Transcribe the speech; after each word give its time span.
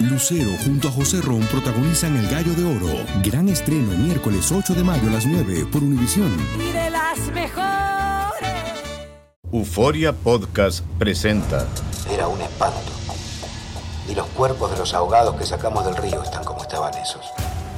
Lucero 0.00 0.50
junto 0.64 0.88
a 0.88 0.90
José 0.90 1.20
Ron 1.20 1.42
protagonizan 1.42 2.16
El 2.16 2.28
Gallo 2.28 2.52
de 2.54 2.64
Oro. 2.64 2.88
Gran 3.22 3.48
estreno 3.48 3.92
miércoles 3.96 4.50
8 4.50 4.74
de 4.74 4.82
mayo 4.82 5.08
a 5.08 5.12
las 5.12 5.24
9 5.24 5.66
por 5.70 5.84
Univisión. 5.84 6.36
Y 6.58 6.72
de 6.72 6.90
las 6.90 7.18
mejores. 7.32 8.50
Euforia 9.52 10.12
Podcast 10.12 10.84
presenta. 10.98 11.68
Era 12.12 12.26
un 12.26 12.40
espanto. 12.40 12.80
Y 14.10 14.16
los 14.16 14.26
cuerpos 14.28 14.72
de 14.72 14.78
los 14.78 14.92
ahogados 14.94 15.36
que 15.36 15.46
sacamos 15.46 15.84
del 15.86 15.96
río 15.96 16.24
están 16.24 16.42
como 16.42 16.62
estaban 16.62 16.92
esos. 16.94 17.24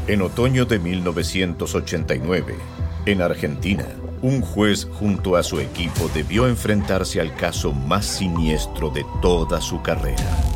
En 0.07 0.23
otoño 0.23 0.65
de 0.65 0.79
1989, 0.79 2.57
en 3.05 3.21
Argentina, 3.21 3.85
un 4.23 4.41
juez 4.41 4.89
junto 4.99 5.37
a 5.37 5.43
su 5.43 5.61
equipo 5.61 6.11
debió 6.15 6.49
enfrentarse 6.49 7.21
al 7.21 7.35
caso 7.35 7.73
más 7.73 8.07
siniestro 8.07 8.89
de 8.89 9.05
toda 9.21 9.61
su 9.61 9.83
carrera 9.83 10.56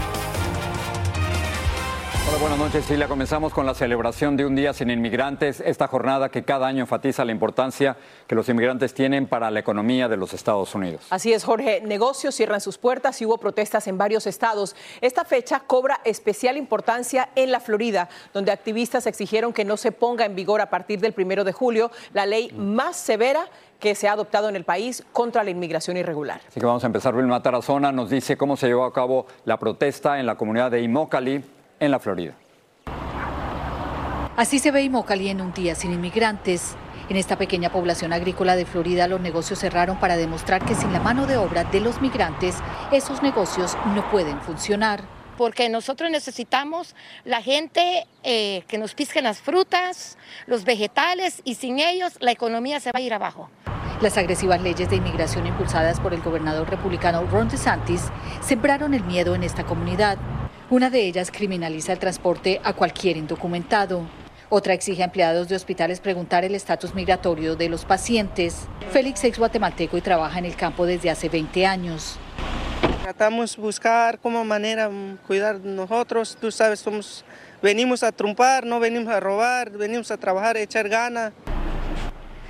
Buenas 2.41 2.57
noches. 2.57 2.89
la 2.97 3.07
comenzamos 3.07 3.53
con 3.53 3.67
la 3.67 3.75
celebración 3.75 4.35
de 4.35 4.47
un 4.47 4.55
día 4.55 4.73
sin 4.73 4.89
inmigrantes, 4.89 5.59
esta 5.63 5.87
jornada 5.87 6.29
que 6.29 6.41
cada 6.41 6.65
año 6.65 6.81
enfatiza 6.81 7.23
la 7.23 7.31
importancia 7.31 7.95
que 8.25 8.33
los 8.33 8.49
inmigrantes 8.49 8.95
tienen 8.95 9.27
para 9.27 9.51
la 9.51 9.59
economía 9.59 10.07
de 10.07 10.17
los 10.17 10.33
Estados 10.33 10.73
Unidos. 10.73 11.05
Así 11.11 11.31
es, 11.33 11.43
Jorge. 11.43 11.81
Negocios 11.81 12.33
cierran 12.33 12.59
sus 12.59 12.79
puertas 12.79 13.21
y 13.21 13.27
hubo 13.27 13.37
protestas 13.37 13.87
en 13.87 13.99
varios 13.99 14.25
estados. 14.25 14.75
Esta 15.01 15.23
fecha 15.23 15.59
cobra 15.59 16.01
especial 16.03 16.57
importancia 16.57 17.29
en 17.35 17.51
la 17.51 17.59
Florida, 17.59 18.09
donde 18.33 18.51
activistas 18.51 19.05
exigieron 19.05 19.53
que 19.53 19.63
no 19.63 19.77
se 19.77 19.91
ponga 19.91 20.25
en 20.25 20.35
vigor 20.35 20.61
a 20.61 20.71
partir 20.71 20.99
del 20.99 21.13
primero 21.13 21.43
de 21.43 21.53
julio 21.53 21.91
la 22.11 22.25
ley 22.25 22.51
más 22.57 22.97
severa 22.97 23.45
que 23.79 23.93
se 23.93 24.07
ha 24.07 24.13
adoptado 24.13 24.49
en 24.49 24.55
el 24.55 24.65
país 24.65 25.03
contra 25.13 25.43
la 25.43 25.51
inmigración 25.51 25.95
irregular. 25.95 26.41
Así 26.47 26.59
que 26.59 26.65
vamos 26.65 26.83
a 26.83 26.87
empezar. 26.87 27.13
Vilma 27.13 27.43
Tarazona 27.43 27.91
nos 27.91 28.09
dice 28.09 28.35
cómo 28.35 28.57
se 28.57 28.65
llevó 28.65 28.85
a 28.85 28.93
cabo 28.93 29.27
la 29.45 29.59
protesta 29.59 30.19
en 30.19 30.25
la 30.25 30.35
comunidad 30.35 30.71
de 30.71 30.81
Immokalee 30.81 31.60
en 31.81 31.91
la 31.91 31.99
Florida. 31.99 32.33
Así 34.37 34.59
se 34.59 34.71
ve 34.71 34.83
Immokalee 34.83 35.29
en 35.29 35.41
un 35.41 35.53
día 35.53 35.75
sin 35.75 35.91
inmigrantes. 35.91 36.75
En 37.09 37.17
esta 37.17 37.37
pequeña 37.37 37.69
población 37.69 38.13
agrícola 38.13 38.55
de 38.55 38.65
Florida 38.65 39.07
los 39.07 39.19
negocios 39.19 39.59
cerraron 39.59 39.99
para 39.99 40.15
demostrar 40.15 40.63
que 40.63 40.75
sin 40.75 40.93
la 40.93 41.01
mano 41.01 41.27
de 41.27 41.35
obra 41.35 41.65
de 41.65 41.81
los 41.81 41.99
migrantes 41.99 42.55
esos 42.93 43.21
negocios 43.21 43.75
no 43.93 44.09
pueden 44.09 44.39
funcionar. 44.39 45.03
Porque 45.37 45.67
nosotros 45.69 46.09
necesitamos 46.09 46.95
la 47.25 47.41
gente 47.41 48.07
eh, 48.23 48.63
que 48.67 48.77
nos 48.77 48.93
pisquen 48.93 49.25
las 49.25 49.41
frutas, 49.41 50.17
los 50.45 50.63
vegetales 50.63 51.41
y 51.43 51.55
sin 51.55 51.79
ellos 51.79 52.13
la 52.19 52.31
economía 52.31 52.79
se 52.79 52.91
va 52.91 52.99
a 52.99 53.01
ir 53.01 53.13
abajo. 53.13 53.49
Las 54.01 54.17
agresivas 54.17 54.61
leyes 54.61 54.89
de 54.89 54.95
inmigración 54.95 55.45
impulsadas 55.45 55.99
por 55.99 56.13
el 56.13 56.21
gobernador 56.21 56.69
republicano 56.69 57.23
Ron 57.29 57.49
DeSantis 57.49 58.09
sembraron 58.41 58.93
el 58.93 59.03
miedo 59.03 59.35
en 59.35 59.43
esta 59.43 59.63
comunidad. 59.65 60.17
Una 60.71 60.89
de 60.89 61.05
ellas 61.05 61.31
criminaliza 61.31 61.91
el 61.91 61.99
transporte 61.99 62.61
a 62.63 62.71
cualquier 62.71 63.17
indocumentado. 63.17 64.07
Otra 64.47 64.73
exige 64.73 65.01
a 65.01 65.05
empleados 65.07 65.49
de 65.49 65.57
hospitales 65.57 65.99
preguntar 65.99 66.45
el 66.45 66.55
estatus 66.55 66.95
migratorio 66.95 67.57
de 67.57 67.67
los 67.67 67.83
pacientes. 67.83 68.69
Félix 68.89 69.25
es 69.25 69.37
guatemalteco 69.37 69.97
y 69.97 70.01
trabaja 70.01 70.39
en 70.39 70.45
el 70.45 70.55
campo 70.55 70.85
desde 70.85 71.09
hace 71.09 71.27
20 71.27 71.65
años. 71.65 72.17
Tratamos 73.03 73.57
de 73.57 73.61
buscar 73.61 74.17
como 74.19 74.45
manera 74.45 74.89
cuidar 75.27 75.59
nosotros. 75.59 76.37
Tú 76.39 76.53
sabes, 76.53 76.79
somos, 76.79 77.25
venimos 77.61 78.01
a 78.01 78.13
trumpar, 78.13 78.65
no 78.65 78.79
venimos 78.79 79.13
a 79.13 79.19
robar, 79.19 79.71
venimos 79.71 80.09
a 80.09 80.15
trabajar, 80.15 80.55
a 80.55 80.61
echar 80.61 80.87
ganas. 80.87 81.33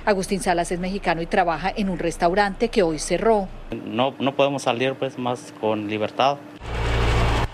Agustín 0.04 0.40
Salas 0.40 0.70
es 0.70 0.78
mexicano 0.78 1.22
y 1.22 1.26
trabaja 1.26 1.72
en 1.74 1.88
un 1.88 1.98
restaurante 1.98 2.68
que 2.68 2.84
hoy 2.84 3.00
cerró. 3.00 3.48
No, 3.84 4.14
no 4.20 4.36
podemos 4.36 4.62
salir 4.62 4.94
pues 4.94 5.18
más 5.18 5.52
con 5.60 5.88
libertad. 5.88 6.38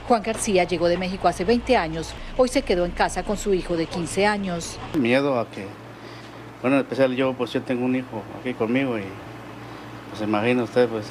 Juan 0.08 0.22
García 0.22 0.64
llegó 0.64 0.88
de 0.88 0.96
México 0.96 1.28
hace 1.28 1.44
20 1.44 1.76
años. 1.76 2.14
Hoy 2.38 2.48
se 2.48 2.62
quedó 2.62 2.86
en 2.86 2.92
casa 2.92 3.24
con 3.24 3.36
su 3.36 3.52
hijo 3.52 3.76
de 3.76 3.84
15 3.84 4.26
años. 4.26 4.78
Miedo 4.94 5.38
a 5.38 5.46
que, 5.50 5.66
bueno, 6.62 6.76
en 6.76 6.82
especial 6.82 7.14
yo, 7.14 7.34
pues 7.34 7.52
yo 7.52 7.60
tengo 7.60 7.84
un 7.84 7.94
hijo 7.94 8.22
aquí 8.40 8.54
conmigo 8.54 8.98
y 8.98 9.04
pues 10.08 10.22
imagina 10.22 10.62
usted, 10.62 10.88
pues, 10.88 11.04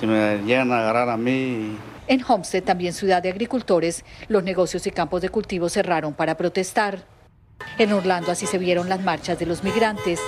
si 0.00 0.04
me 0.04 0.38
llegan 0.38 0.72
a 0.72 0.80
agarrar 0.80 1.08
a 1.08 1.16
mí. 1.16 1.76
En 2.08 2.24
Homestead, 2.26 2.64
también 2.64 2.92
ciudad 2.92 3.22
de 3.22 3.30
agricultores, 3.30 4.04
los 4.26 4.42
negocios 4.42 4.84
y 4.88 4.90
campos 4.90 5.22
de 5.22 5.28
cultivo 5.28 5.68
cerraron 5.68 6.12
para 6.12 6.36
protestar. 6.36 7.04
En 7.78 7.92
Orlando 7.92 8.32
así 8.32 8.46
se 8.46 8.58
vieron 8.58 8.88
las 8.88 9.00
marchas 9.00 9.38
de 9.38 9.46
los 9.46 9.62
migrantes. 9.62 10.18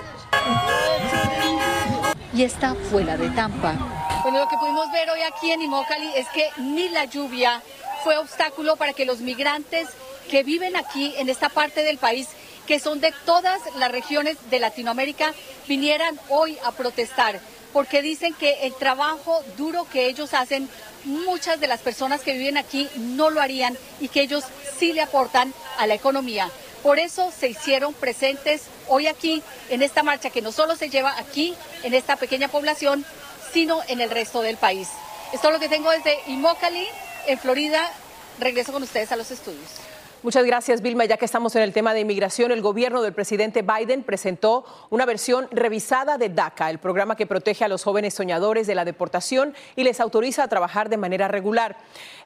Y 2.32 2.44
esta 2.44 2.76
fue 2.76 3.02
la 3.02 3.16
de 3.16 3.28
Tampa. 3.30 4.07
Bueno, 4.28 4.44
lo 4.44 4.49
que 4.50 4.59
pudimos 4.59 4.93
ver 4.93 5.09
hoy 5.09 5.22
aquí 5.22 5.53
en 5.53 5.62
Imócali 5.62 6.12
es 6.15 6.28
que 6.28 6.50
ni 6.59 6.91
la 6.91 7.06
lluvia 7.06 7.62
fue 8.05 8.19
obstáculo 8.19 8.77
para 8.77 8.93
que 8.93 9.06
los 9.06 9.21
migrantes 9.21 9.89
que 10.31 10.43
viven 10.43 10.77
aquí 10.77 11.15
en 11.16 11.31
esta 11.31 11.49
parte 11.49 11.83
del 11.83 11.97
país, 11.97 12.28
que 12.67 12.78
son 12.78 13.00
de 13.00 13.15
todas 13.25 13.59
las 13.77 13.91
regiones 13.91 14.37
de 14.50 14.59
Latinoamérica, 14.59 15.33
vinieran 15.67 16.21
hoy 16.28 16.59
a 16.67 16.72
protestar, 16.72 17.41
porque 17.72 18.03
dicen 18.03 18.34
que 18.34 18.67
el 18.67 18.75
trabajo 18.75 19.43
duro 19.56 19.87
que 19.91 20.09
ellos 20.09 20.34
hacen, 20.34 20.69
muchas 21.05 21.59
de 21.59 21.67
las 21.67 21.81
personas 21.81 22.21
que 22.21 22.34
viven 22.34 22.59
aquí 22.59 22.87
no 22.97 23.31
lo 23.31 23.41
harían 23.41 23.78
y 23.99 24.09
que 24.09 24.21
ellos 24.21 24.44
sí 24.78 24.93
le 24.93 25.00
aportan 25.00 25.55
a 25.78 25.87
la 25.87 25.94
economía. 25.94 26.50
Por 26.83 26.99
eso 26.99 27.33
se 27.33 27.49
hicieron 27.49 27.94
presentes 27.94 28.65
hoy 28.88 29.06
aquí 29.06 29.43
en 29.71 29.83
esta 29.83 30.03
marcha 30.03 30.28
que 30.28 30.43
no 30.43 30.53
solo 30.53 30.77
se 30.77 30.91
lleva 30.91 31.19
aquí, 31.19 31.55
en 31.83 31.94
esta 31.94 32.17
pequeña 32.17 32.49
población, 32.49 33.06
sino 33.53 33.81
en 33.88 34.00
el 34.00 34.10
resto 34.10 34.42
del 34.42 34.56
país. 34.56 34.88
Esto 35.32 35.48
es 35.48 35.54
lo 35.54 35.60
que 35.60 35.69
tengo 35.69 35.91
desde 35.91 36.19
Immokalee, 36.26 36.88
en 37.26 37.38
Florida. 37.38 37.91
Regreso 38.38 38.72
con 38.72 38.82
ustedes 38.82 39.12
a 39.12 39.16
los 39.16 39.31
estudios. 39.31 39.88
Muchas 40.20 40.44
gracias, 40.44 40.82
Vilma. 40.82 41.04
Ya 41.04 41.16
que 41.16 41.25
estamos 41.25 41.54
en 41.54 41.62
el 41.62 41.72
tema 41.72 41.94
de 41.94 42.00
inmigración, 42.00 42.50
el 42.50 42.60
gobierno 42.60 43.03
del 43.03 43.12
presidente 43.12 43.62
Biden 43.62 44.03
presentó 44.03 44.64
una 44.91 45.06
versión 45.06 45.47
revisada 45.53 46.19
de 46.19 46.28
DACA, 46.28 46.70
el 46.70 46.78
programa 46.78 47.14
que 47.14 47.26
protege 47.26 47.64
a 47.64 47.69
los 47.69 47.84
jóvenes 47.84 48.14
soñadores 48.14 48.66
de 48.66 48.75
la 48.75 48.84
deportación 48.84 49.54
y 49.76 49.84
les 49.84 50.00
autoriza 50.00 50.42
a 50.42 50.48
trabajar 50.48 50.88
de 50.88 50.97
manera 50.97 51.28
regular. 51.28 51.76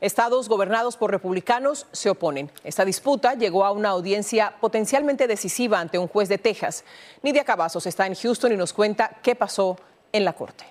Estados 0.01 0.49
gobernados 0.49 0.97
por 0.97 1.11
republicanos 1.11 1.87
se 1.93 2.09
oponen. 2.09 2.51
Esta 2.65 2.87
disputa 2.87 3.35
llegó 3.35 3.67
a 3.67 3.73
una 3.73 3.91
audiencia 3.91 4.55
potencialmente 4.59 5.27
decisiva 5.27 5.79
ante 5.79 5.99
un 5.99 6.09
juez 6.09 6.31
de 6.31 6.39
Texas. 6.39 6.85
Nidia 7.23 7.45
Cavazos 7.45 7.85
está 7.85 8.07
en 8.07 8.15
Houston 8.15 8.53
y 8.53 8.57
nos 8.57 8.73
cuenta 8.73 9.19
qué 9.23 9.35
pasó 9.35 9.77
en 10.13 10.25
la 10.25 10.33
corte. 10.33 10.65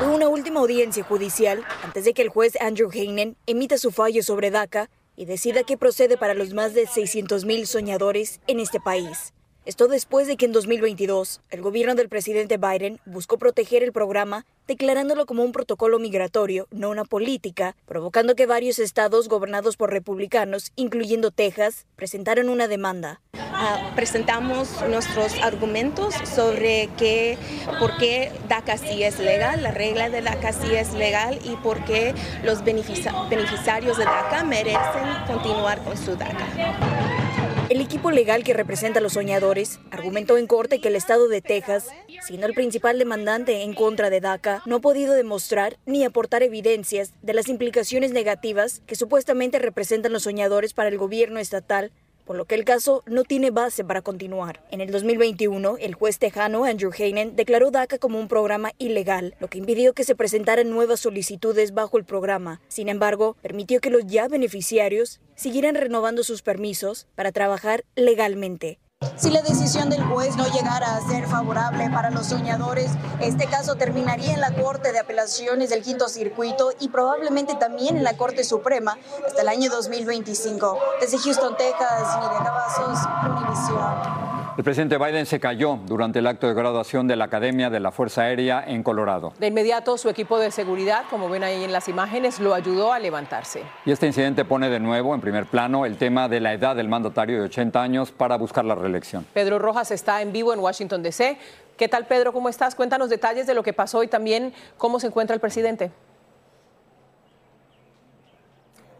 Fue 0.00 0.08
una 0.08 0.28
última 0.28 0.60
audiencia 0.60 1.04
judicial 1.04 1.62
antes 1.84 2.06
de 2.06 2.14
que 2.14 2.22
el 2.22 2.30
juez 2.30 2.56
Andrew 2.58 2.88
Heinen 2.90 3.36
emita 3.46 3.76
su 3.76 3.90
fallo 3.90 4.22
sobre 4.22 4.50
DACA 4.50 4.88
y 5.14 5.26
decida 5.26 5.62
qué 5.62 5.76
procede 5.76 6.16
para 6.16 6.32
los 6.32 6.54
más 6.54 6.72
de 6.72 6.86
600.000 6.86 7.66
soñadores 7.66 8.40
en 8.46 8.60
este 8.60 8.80
país. 8.80 9.34
Esto 9.66 9.88
después 9.88 10.26
de 10.26 10.38
que 10.38 10.46
en 10.46 10.52
2022 10.52 11.42
el 11.50 11.60
gobierno 11.60 11.94
del 11.94 12.08
presidente 12.08 12.56
Biden 12.56 12.98
buscó 13.04 13.36
proteger 13.36 13.82
el 13.82 13.92
programa 13.92 14.46
declarándolo 14.66 15.26
como 15.26 15.42
un 15.42 15.52
protocolo 15.52 15.98
migratorio, 15.98 16.66
no 16.70 16.88
una 16.88 17.04
política, 17.04 17.76
provocando 17.86 18.34
que 18.34 18.46
varios 18.46 18.78
estados 18.78 19.28
gobernados 19.28 19.76
por 19.76 19.90
republicanos, 19.90 20.72
incluyendo 20.76 21.30
Texas, 21.30 21.86
presentaron 21.96 22.48
una 22.48 22.68
demanda. 22.68 23.20
Ah, 23.34 23.92
presentamos 23.94 24.70
nuestros 24.88 25.34
argumentos 25.42 26.14
sobre 26.24 26.88
que, 26.96 27.36
por 27.78 27.98
qué 27.98 28.32
DACA 28.48 28.78
sí 28.78 29.02
es 29.02 29.18
legal, 29.18 29.62
la 29.62 29.72
regla 29.72 30.08
de 30.08 30.22
DACA 30.22 30.54
sí 30.54 30.74
es 30.74 30.94
legal 30.94 31.38
y 31.44 31.56
por 31.56 31.84
qué 31.84 32.14
los 32.44 32.64
beneficiarios 32.64 33.98
de 33.98 34.04
DACA 34.04 34.44
merecen 34.44 35.04
continuar 35.26 35.84
con 35.84 35.98
su 35.98 36.16
DACA. 36.16 37.29
El 37.70 37.80
equipo 37.80 38.10
legal 38.10 38.42
que 38.42 38.52
representa 38.52 38.98
a 38.98 39.02
los 39.02 39.12
soñadores 39.12 39.78
argumentó 39.92 40.36
en 40.36 40.48
corte 40.48 40.80
que 40.80 40.88
el 40.88 40.96
estado 40.96 41.28
de 41.28 41.40
Texas, 41.40 41.86
siendo 42.26 42.48
el 42.48 42.54
principal 42.54 42.98
demandante 42.98 43.62
en 43.62 43.74
contra 43.74 44.10
de 44.10 44.20
DACA, 44.20 44.60
no 44.66 44.74
ha 44.74 44.80
podido 44.80 45.14
demostrar 45.14 45.78
ni 45.86 46.02
aportar 46.02 46.42
evidencias 46.42 47.12
de 47.22 47.32
las 47.32 47.48
implicaciones 47.48 48.10
negativas 48.10 48.82
que 48.88 48.96
supuestamente 48.96 49.60
representan 49.60 50.12
los 50.12 50.24
soñadores 50.24 50.74
para 50.74 50.88
el 50.88 50.98
gobierno 50.98 51.38
estatal 51.38 51.92
por 52.30 52.36
lo 52.36 52.44
que 52.44 52.54
el 52.54 52.64
caso 52.64 53.02
no 53.06 53.24
tiene 53.24 53.50
base 53.50 53.82
para 53.82 54.02
continuar. 54.02 54.62
En 54.70 54.80
el 54.80 54.92
2021, 54.92 55.78
el 55.80 55.94
juez 55.94 56.20
tejano 56.20 56.64
Andrew 56.64 56.92
Heinen 56.96 57.34
declaró 57.34 57.72
DACA 57.72 57.98
como 57.98 58.20
un 58.20 58.28
programa 58.28 58.70
ilegal, 58.78 59.34
lo 59.40 59.48
que 59.48 59.58
impidió 59.58 59.94
que 59.94 60.04
se 60.04 60.14
presentaran 60.14 60.70
nuevas 60.70 61.00
solicitudes 61.00 61.74
bajo 61.74 61.98
el 61.98 62.04
programa. 62.04 62.60
Sin 62.68 62.88
embargo, 62.88 63.36
permitió 63.42 63.80
que 63.80 63.90
los 63.90 64.06
ya 64.06 64.28
beneficiarios 64.28 65.18
siguieran 65.34 65.74
renovando 65.74 66.22
sus 66.22 66.42
permisos 66.42 67.08
para 67.16 67.32
trabajar 67.32 67.84
legalmente. 67.96 68.78
Si 69.16 69.30
la 69.30 69.40
decisión 69.40 69.88
del 69.88 70.02
juez 70.04 70.36
no 70.36 70.46
llegara 70.48 70.96
a 70.96 71.00
ser 71.00 71.26
favorable 71.26 71.88
para 71.88 72.10
los 72.10 72.26
soñadores, 72.26 72.90
este 73.20 73.46
caso 73.46 73.76
terminaría 73.76 74.34
en 74.34 74.40
la 74.40 74.52
Corte 74.52 74.92
de 74.92 74.98
Apelaciones 74.98 75.70
del 75.70 75.82
Quinto 75.82 76.08
Circuito 76.08 76.72
y 76.80 76.88
probablemente 76.88 77.54
también 77.54 77.96
en 77.96 78.04
la 78.04 78.18
Corte 78.18 78.44
Suprema 78.44 78.98
hasta 79.26 79.40
el 79.40 79.48
año 79.48 79.70
2025. 79.70 80.78
Desde 81.00 81.18
Houston, 81.18 81.56
Texas, 81.56 82.16
Nidia 82.16 82.44
Cavazos, 82.44 82.98
Univision. 83.24 84.29
El 84.56 84.64
presidente 84.64 84.98
Biden 84.98 85.26
se 85.26 85.38
cayó 85.38 85.78
durante 85.86 86.18
el 86.18 86.26
acto 86.26 86.48
de 86.48 86.54
graduación 86.54 87.06
de 87.06 87.14
la 87.14 87.26
Academia 87.26 87.70
de 87.70 87.78
la 87.78 87.92
Fuerza 87.92 88.22
Aérea 88.22 88.64
en 88.66 88.82
Colorado. 88.82 89.32
De 89.38 89.46
inmediato, 89.46 89.96
su 89.96 90.08
equipo 90.08 90.38
de 90.38 90.50
seguridad, 90.50 91.04
como 91.08 91.28
ven 91.28 91.44
ahí 91.44 91.62
en 91.62 91.72
las 91.72 91.88
imágenes, 91.88 92.40
lo 92.40 92.52
ayudó 92.52 92.92
a 92.92 92.98
levantarse. 92.98 93.62
Y 93.86 93.92
este 93.92 94.06
incidente 94.06 94.44
pone 94.44 94.68
de 94.68 94.80
nuevo 94.80 95.14
en 95.14 95.20
primer 95.20 95.46
plano 95.46 95.86
el 95.86 95.96
tema 95.96 96.28
de 96.28 96.40
la 96.40 96.52
edad 96.52 96.74
del 96.74 96.88
mandatario 96.88 97.38
de 97.38 97.44
80 97.44 97.80
años 97.80 98.10
para 98.10 98.36
buscar 98.36 98.64
la 98.64 98.74
reelección. 98.74 99.24
Pedro 99.32 99.58
Rojas 99.58 99.92
está 99.92 100.20
en 100.20 100.32
vivo 100.32 100.52
en 100.52 100.58
Washington, 100.58 101.02
D.C. 101.02 101.38
¿Qué 101.76 101.88
tal, 101.88 102.06
Pedro? 102.06 102.32
¿Cómo 102.32 102.48
estás? 102.48 102.74
Cuéntanos 102.74 103.08
detalles 103.08 103.46
de 103.46 103.54
lo 103.54 103.62
que 103.62 103.72
pasó 103.72 104.02
y 104.02 104.08
también 104.08 104.52
cómo 104.76 104.98
se 105.00 105.06
encuentra 105.06 105.32
el 105.32 105.40
presidente. 105.40 105.92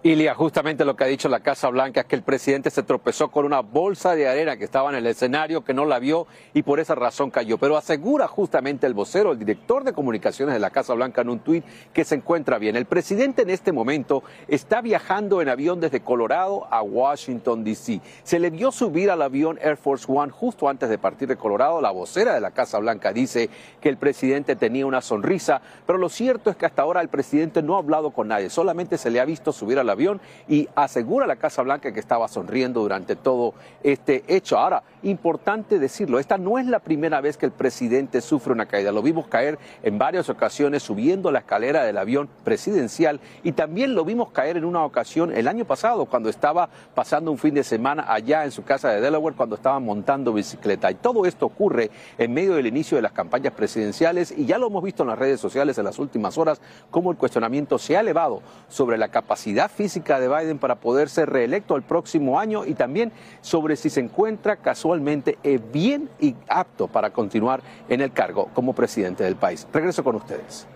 Ilia, 0.03 0.35
justamente 0.35 0.87
lo 0.87 0.97
que 0.97 1.05
ha 1.05 1.09
dicho 1.09 1.29
la 1.29 1.41
Casa 1.41 1.69
Blanca 1.69 2.01
es 2.01 2.07
que 2.07 2.17
el 2.17 2.23
presidente 2.23 2.71
se 2.71 2.83
tropezó 2.83 3.29
con 3.31 3.45
una 3.45 3.61
bolsa 3.61 4.15
de 4.15 4.27
arena 4.27 4.57
que 4.57 4.65
estaba 4.65 4.89
en 4.89 4.97
el 4.97 5.07
escenario, 5.07 5.63
que 5.63 5.75
no 5.75 5.85
la 5.85 5.99
vio 5.99 6.27
y 6.55 6.63
por 6.63 6.81
esa 6.81 6.95
razón 6.95 7.31
cayó. 7.31 7.59
Pero 7.59 7.77
asegura 7.77 8.27
justamente 8.27 8.87
el 8.87 8.95
vocero, 8.95 9.33
el 9.33 9.39
director 9.39 9.85
de 9.85 9.93
comunicaciones 9.93 10.55
de 10.55 10.59
la 10.59 10.71
Casa 10.71 10.95
Blanca 10.95 11.21
en 11.21 11.29
un 11.29 11.41
tuit 11.41 11.67
que 11.93 12.07
se 12.07 12.15
encuentra 12.15 12.57
bien. 12.57 12.77
El 12.77 12.87
presidente 12.87 13.43
en 13.43 13.51
este 13.51 13.73
momento 13.73 14.23
está 14.49 14.81
viajando 14.81 15.43
en 15.43 15.51
avión 15.51 15.81
desde 15.81 16.01
Colorado 16.01 16.67
a 16.71 16.81
Washington, 16.81 17.63
D.C. 17.63 18.01
Se 18.23 18.39
le 18.39 18.49
vio 18.49 18.73
subir 18.73 19.11
al 19.11 19.21
avión 19.21 19.59
Air 19.61 19.77
Force 19.77 20.07
One 20.09 20.33
justo 20.33 20.71
antes 20.71 20.89
de 20.89 20.97
partir 20.97 21.29
de 21.29 21.37
Colorado. 21.37 21.83
La 21.83 21.91
vocera 21.91 22.33
de 22.33 22.41
la 22.41 22.53
Casa 22.53 22.79
Blanca 22.79 23.13
dice 23.13 23.51
que 23.83 23.91
el 23.91 23.99
presidente 23.99 24.57
tenía 24.57 24.87
una 24.87 25.03
sonrisa, 25.03 25.61
pero 25.87 25.99
lo 25.99 26.09
cierto 26.09 26.49
es 26.49 26.57
que 26.57 26.65
hasta 26.65 26.81
ahora 26.81 27.03
el 27.03 27.09
presidente 27.11 27.63
no 27.63 27.77
ha 27.77 27.81
hablado 27.81 28.13
con 28.13 28.29
nadie, 28.29 28.49
solamente 28.49 28.97
se 28.97 29.11
le 29.11 29.21
ha 29.21 29.27
visto 29.27 29.53
subir 29.53 29.79
al 29.79 29.90
avión 29.91 30.21
y 30.49 30.69
asegura 30.75 31.27
la 31.27 31.37
Casa 31.37 31.63
Blanca 31.63 31.93
que 31.93 32.01
estaba 32.01 32.29
sonriendo 32.29 32.81
durante 32.81 33.17
todo 33.17 33.55
este 33.83 34.25
hecho. 34.29 34.59
Ahora, 34.59 34.83
importante 35.03 35.79
decirlo, 35.79 36.19
esta 36.19 36.39
no 36.39 36.59
es 36.59 36.67
la 36.67 36.79
primera 36.79 37.21
vez 37.21 37.37
que 37.37 37.47
el 37.47 37.53
presidente 37.53 38.21
sufre 38.21 38.53
una 38.53 38.67
caída. 38.67 38.93
Lo 38.93 39.03
vimos 39.03 39.27
caer 39.27 39.59
en 39.83 39.99
varias 39.99 40.29
ocasiones 40.29 40.83
subiendo 40.83 41.31
la 41.31 41.41
escalera 41.41 41.85
del 41.85 41.99
avión 41.99 42.29
presidencial 42.45 43.21
y 43.43 43.53
también 43.53 43.95
lo 43.95 44.05
vimos 44.05 44.31
caer 44.31 44.57
en 44.57 44.65
una 44.65 44.85
ocasión 44.85 45.33
el 45.37 45.49
año 45.49 45.65
pasado 45.65 46.07
cuando 46.07 46.29
estaba 46.29 46.69
pasando 46.95 47.31
un 47.31 47.39
fin 47.39 47.55
de 47.55 47.65
semana 47.65 48.05
allá 48.09 48.45
en 48.45 48.51
su 48.51 48.65
casa 48.65 48.91
de 48.91 49.01
Delaware 49.01 49.37
cuando 49.37 49.57
estaba 49.57 49.79
montando 49.81 50.33
bicicleta. 50.33 50.91
Y 50.91 50.95
todo 50.95 51.27
esto 51.27 51.47
ocurre 51.47 51.91
en 52.19 52.33
medio 52.33 52.55
del 52.55 52.67
inicio 52.67 52.97
de 52.97 53.03
las 53.03 53.13
campañas 53.13 53.53
presidenciales 53.53 54.33
y 54.37 54.47
ya 54.47 54.59
lo 54.59 54.67
hemos 54.67 54.83
visto 54.83 55.03
en 55.03 55.09
las 55.09 55.19
redes 55.19 55.41
sociales 55.41 55.79
en 55.79 55.85
las 55.85 55.99
últimas 55.99 56.39
horas 56.39 56.61
cómo 56.91 57.11
el 57.11 57.17
cuestionamiento 57.17 57.79
se 57.79 57.97
ha 57.97 58.01
elevado 58.01 58.43
sobre 58.69 58.99
la 58.99 59.09
capacidad 59.09 59.71
física 59.81 60.21
de 60.21 60.29
Biden 60.29 60.59
para 60.59 60.75
poder 60.75 61.09
ser 61.09 61.31
reelecto 61.31 61.75
el 61.75 61.83
próximo 61.83 62.39
año 62.39 62.67
y 62.67 62.75
también 62.75 63.13
sobre 63.41 63.77
si 63.77 63.89
se 63.89 64.01
encuentra 64.01 64.57
casualmente 64.57 65.39
eh, 65.43 65.59
bien 65.73 66.11
y 66.21 66.37
apto 66.49 66.87
para 66.87 67.15
continuar 67.15 67.63
en 67.89 68.03
el 68.03 68.13
cargo 68.13 68.51
como 68.53 68.75
presidente 68.75 69.25
del 69.25 69.37
país. 69.37 69.67
Regreso 69.73 70.05
con 70.05 70.17
ustedes. 70.17 70.67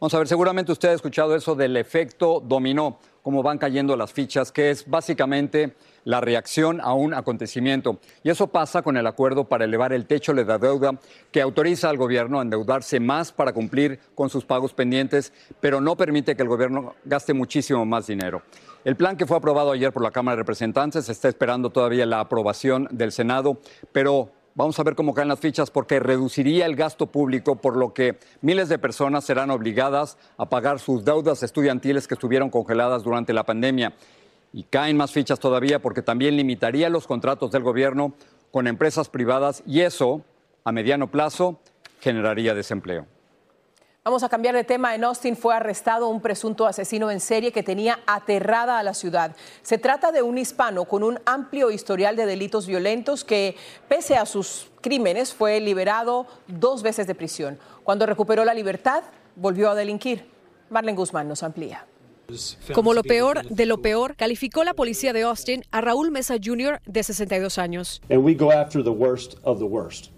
Vamos 0.00 0.12
a 0.12 0.18
ver, 0.18 0.26
seguramente 0.26 0.72
usted 0.72 0.88
ha 0.88 0.92
escuchado 0.94 1.36
eso 1.36 1.54
del 1.54 1.76
efecto 1.76 2.42
dominó, 2.44 2.98
cómo 3.22 3.44
van 3.44 3.58
cayendo 3.58 3.94
las 3.94 4.12
fichas, 4.12 4.50
que 4.50 4.70
es 4.70 4.90
básicamente 4.90 5.76
la 6.04 6.20
reacción 6.20 6.80
a 6.80 6.94
un 6.94 7.14
acontecimiento. 7.14 7.98
Y 8.22 8.30
eso 8.30 8.48
pasa 8.48 8.82
con 8.82 8.96
el 8.96 9.06
acuerdo 9.06 9.44
para 9.44 9.64
elevar 9.64 9.92
el 9.92 10.06
techo 10.06 10.32
de 10.32 10.44
la 10.44 10.58
deuda 10.58 10.98
que 11.30 11.40
autoriza 11.40 11.88
al 11.88 11.96
gobierno 11.96 12.38
a 12.38 12.42
endeudarse 12.42 13.00
más 13.00 13.32
para 13.32 13.52
cumplir 13.52 14.00
con 14.14 14.30
sus 14.30 14.44
pagos 14.44 14.74
pendientes, 14.74 15.32
pero 15.60 15.80
no 15.80 15.96
permite 15.96 16.36
que 16.36 16.42
el 16.42 16.48
gobierno 16.48 16.94
gaste 17.04 17.34
muchísimo 17.34 17.84
más 17.84 18.06
dinero. 18.06 18.42
El 18.84 18.96
plan 18.96 19.16
que 19.16 19.26
fue 19.26 19.36
aprobado 19.36 19.72
ayer 19.72 19.92
por 19.92 20.02
la 20.02 20.10
Cámara 20.10 20.36
de 20.36 20.42
Representantes 20.42 21.08
está 21.08 21.28
esperando 21.28 21.70
todavía 21.70 22.06
la 22.06 22.20
aprobación 22.20 22.88
del 22.90 23.12
Senado, 23.12 23.58
pero 23.92 24.30
Vamos 24.56 24.78
a 24.80 24.82
ver 24.82 24.96
cómo 24.96 25.14
caen 25.14 25.28
las 25.28 25.38
fichas 25.38 25.70
porque 25.70 26.00
reduciría 26.00 26.66
el 26.66 26.74
gasto 26.74 27.06
público, 27.06 27.56
por 27.56 27.76
lo 27.76 27.94
que 27.94 28.18
miles 28.42 28.68
de 28.68 28.78
personas 28.78 29.24
serán 29.24 29.50
obligadas 29.50 30.18
a 30.36 30.48
pagar 30.48 30.80
sus 30.80 31.04
deudas 31.04 31.44
estudiantiles 31.44 32.08
que 32.08 32.14
estuvieron 32.14 32.50
congeladas 32.50 33.04
durante 33.04 33.32
la 33.32 33.44
pandemia. 33.44 33.94
Y 34.52 34.64
caen 34.64 34.96
más 34.96 35.12
fichas 35.12 35.38
todavía 35.38 35.80
porque 35.80 36.02
también 36.02 36.36
limitaría 36.36 36.88
los 36.88 37.06
contratos 37.06 37.52
del 37.52 37.62
gobierno 37.62 38.14
con 38.50 38.66
empresas 38.66 39.08
privadas 39.08 39.62
y 39.66 39.80
eso, 39.80 40.22
a 40.64 40.72
mediano 40.72 41.10
plazo, 41.10 41.60
generaría 42.00 42.54
desempleo. 42.54 43.06
Vamos 44.02 44.22
a 44.22 44.30
cambiar 44.30 44.54
de 44.54 44.64
tema. 44.64 44.94
En 44.94 45.04
Austin 45.04 45.36
fue 45.36 45.54
arrestado 45.54 46.08
un 46.08 46.22
presunto 46.22 46.66
asesino 46.66 47.10
en 47.10 47.20
serie 47.20 47.52
que 47.52 47.62
tenía 47.62 48.00
aterrada 48.06 48.78
a 48.78 48.82
la 48.82 48.94
ciudad. 48.94 49.36
Se 49.60 49.76
trata 49.76 50.10
de 50.10 50.22
un 50.22 50.38
hispano 50.38 50.86
con 50.86 51.02
un 51.02 51.20
amplio 51.26 51.70
historial 51.70 52.16
de 52.16 52.24
delitos 52.24 52.66
violentos 52.66 53.24
que, 53.24 53.56
pese 53.88 54.16
a 54.16 54.24
sus 54.24 54.70
crímenes, 54.80 55.34
fue 55.34 55.60
liberado 55.60 56.26
dos 56.46 56.82
veces 56.82 57.06
de 57.06 57.14
prisión. 57.14 57.58
Cuando 57.84 58.06
recuperó 58.06 58.42
la 58.46 58.54
libertad, 58.54 59.02
volvió 59.36 59.70
a 59.70 59.74
delinquir. 59.74 60.30
Marlene 60.70 60.96
Guzmán 60.96 61.28
nos 61.28 61.42
amplía. 61.42 61.84
Como 62.74 62.94
lo 62.94 63.02
peor 63.02 63.46
de 63.48 63.66
lo 63.66 63.82
peor, 63.82 64.16
calificó 64.16 64.64
la 64.64 64.74
policía 64.74 65.12
de 65.12 65.22
Austin 65.22 65.62
a 65.70 65.80
Raúl 65.80 66.10
Mesa 66.10 66.36
Jr. 66.42 66.80
de 66.86 67.02
62 67.02 67.58
años. 67.58 68.00
And 68.10 68.24
we 68.24 68.34
go 68.34 68.52
after 68.52 68.82
the 68.82 68.90
worst 68.90 69.36
of 69.42 69.58
the 69.58 69.66
worst. 69.66 70.10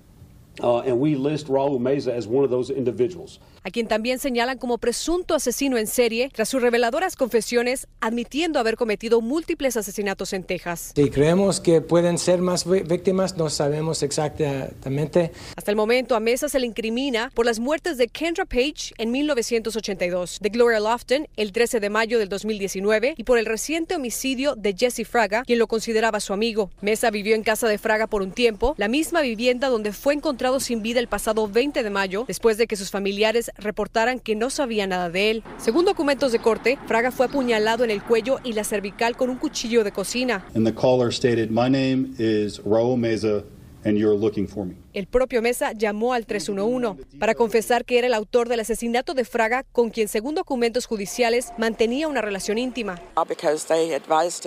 A 3.64 3.70
quien 3.70 3.86
también 3.86 4.18
señalan 4.18 4.58
como 4.58 4.78
presunto 4.78 5.34
asesino 5.34 5.78
en 5.78 5.86
serie 5.86 6.30
tras 6.32 6.48
sus 6.48 6.60
reveladoras 6.60 7.16
confesiones 7.16 7.86
admitiendo 8.00 8.58
haber 8.58 8.76
cometido 8.76 9.20
múltiples 9.20 9.76
asesinatos 9.76 10.32
en 10.32 10.44
Texas. 10.44 10.92
Si 10.94 11.10
creemos 11.10 11.60
que 11.60 11.80
pueden 11.80 12.18
ser 12.18 12.40
más 12.40 12.66
víctimas, 12.66 13.36
no 13.36 13.48
sabemos 13.50 14.02
exactamente. 14.02 15.32
Hasta 15.56 15.70
el 15.70 15.76
momento 15.76 16.16
a 16.16 16.20
Mesa 16.20 16.48
se 16.48 16.58
le 16.58 16.66
incrimina 16.66 17.30
por 17.34 17.46
las 17.46 17.60
muertes 17.60 17.98
de 17.98 18.08
Kendra 18.08 18.44
Page 18.44 18.94
en 18.98 19.10
1982, 19.10 20.38
de 20.40 20.48
Gloria 20.48 20.80
Lofton 20.80 21.28
el 21.36 21.52
13 21.52 21.80
de 21.80 21.90
mayo 21.90 22.18
del 22.18 22.28
2019 22.28 23.14
y 23.16 23.24
por 23.24 23.38
el 23.38 23.46
reciente 23.46 23.94
homicidio 23.94 24.56
de 24.56 24.74
Jesse 24.76 25.06
Fraga, 25.06 25.44
quien 25.44 25.58
lo 25.58 25.66
consideraba 25.66 26.20
su 26.20 26.32
amigo. 26.32 26.70
Mesa 26.80 27.10
vivió 27.10 27.34
en 27.34 27.42
casa 27.42 27.68
de 27.68 27.78
Fraga 27.78 28.06
por 28.06 28.22
un 28.22 28.32
tiempo, 28.32 28.74
la 28.76 28.88
misma 28.88 29.20
vivienda 29.20 29.68
donde 29.68 29.92
fue 29.92 30.14
encontrado 30.14 30.41
sin 30.60 30.82
vida 30.82 31.00
el 31.00 31.08
pasado 31.08 31.48
20 31.48 31.82
de 31.82 31.90
mayo, 31.90 32.24
después 32.26 32.58
de 32.58 32.66
que 32.66 32.76
sus 32.76 32.90
familiares 32.90 33.50
reportaran 33.56 34.18
que 34.18 34.34
no 34.34 34.50
sabía 34.50 34.86
nada 34.86 35.08
de 35.08 35.30
él. 35.30 35.42
Según 35.58 35.84
documentos 35.84 36.32
de 36.32 36.40
corte, 36.40 36.78
Fraga 36.86 37.10
fue 37.10 37.26
apuñalado 37.26 37.84
en 37.84 37.90
el 37.90 38.02
cuello 38.02 38.40
y 38.44 38.52
la 38.52 38.64
cervical 38.64 39.16
con 39.16 39.30
un 39.30 39.36
cuchillo 39.36 39.84
de 39.84 39.92
cocina. 39.92 40.44
And 40.54 40.66
the 40.66 40.74
caller 40.74 41.12
stated, 41.12 41.50
"My 41.50 41.68
name 41.68 42.14
is 42.18 42.60
Raul 42.64 42.98
Meza 42.98 43.44
and 43.84 43.96
you're 43.96 44.18
looking 44.18 44.48
for 44.48 44.64
me." 44.64 44.74
El 44.92 45.06
propio 45.06 45.42
Mesa 45.42 45.72
llamó 45.72 46.12
al 46.12 46.26
311 46.26 47.04
para 47.18 47.34
confesar 47.34 47.84
que 47.84 47.98
era 47.98 48.06
el 48.06 48.14
autor 48.14 48.48
del 48.48 48.60
asesinato 48.60 49.14
de 49.14 49.24
Fraga, 49.24 49.64
con 49.72 49.90
quien, 49.90 50.08
según 50.08 50.34
documentos 50.34 50.86
judiciales, 50.86 51.52
mantenía 51.58 52.08
una 52.08 52.20
relación 52.20 52.58
íntima. 52.58 53.00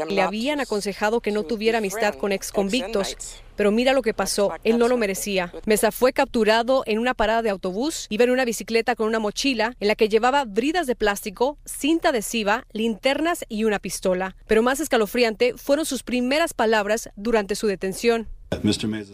Le 0.10 0.22
habían 0.22 0.60
aconsejado 0.60 1.22
que 1.22 1.32
no 1.32 1.44
tuviera 1.44 1.80
amistad 1.80 2.16
con 2.16 2.32
ex 2.32 2.52
convictos. 2.52 3.16
Pero 3.56 3.72
mira 3.72 3.94
lo 3.94 4.02
que 4.02 4.14
pasó, 4.14 4.52
él 4.64 4.78
no 4.78 4.90
lo 4.90 4.98
merecía. 4.98 5.54
Mesa 5.66 5.92
fue 5.92 6.12
capturado 6.12 6.84
en 6.86 7.00
una 7.00 7.14
parada 7.14 7.42
de 7.42 7.50
autobús, 7.50 8.08
iba 8.10 8.26
en 8.26 8.32
una 8.32 8.44
bicicleta 8.44 8.96
con 8.96 9.08
una 9.08 9.20
mochila 9.20 9.76
en 9.80 9.88
la 9.88 9.96
que 9.96 10.10
llevaba 10.10 10.44
bridas 10.44 10.88
de 10.88 10.96
plástico, 10.96 11.58
cinta 11.64 12.10
adhesiva, 12.10 12.66
linternas 12.74 13.46
y 13.48 13.64
una 13.64 13.80
pistola. 13.80 14.36
Pero 14.46 14.62
más 14.62 14.82
escalofriante 14.82 15.54
fueron 15.56 15.86
sus 15.86 16.04
primeras 16.04 16.54
palabras 16.54 17.10
durante 17.16 17.56
su 17.56 17.68
detención. 17.68 18.28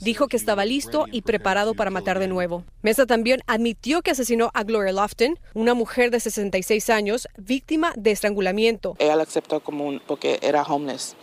Dijo 0.02 0.28
que 0.28 0.38
estaba 0.38 0.66
listo 0.66 1.06
y 1.12 1.22
preparado 1.22 1.74
para 1.74 1.90
matar 1.90 2.20
de 2.20 2.28
nuevo. 2.28 2.64
Mesa 2.82 3.06
también 3.06 3.42
admitió 3.48 4.02
que 4.02 4.12
asesinó 4.12 4.52
a 4.54 4.64
Gloria 4.64 4.92
Lofton, 4.94 5.40
una 5.54 5.74
mujer 5.74 6.12
de 6.12 6.20
66 6.20 6.90
años, 6.90 7.28
víctima 7.38 7.94
de 7.96 8.12
estrangulamiento. 8.12 8.96
Ella 9.00 9.22
aceptó 9.22 9.60
como 9.60 9.86
un, 9.86 10.02
porque 10.06 10.40
era 10.42 10.64
homeless 10.64 11.16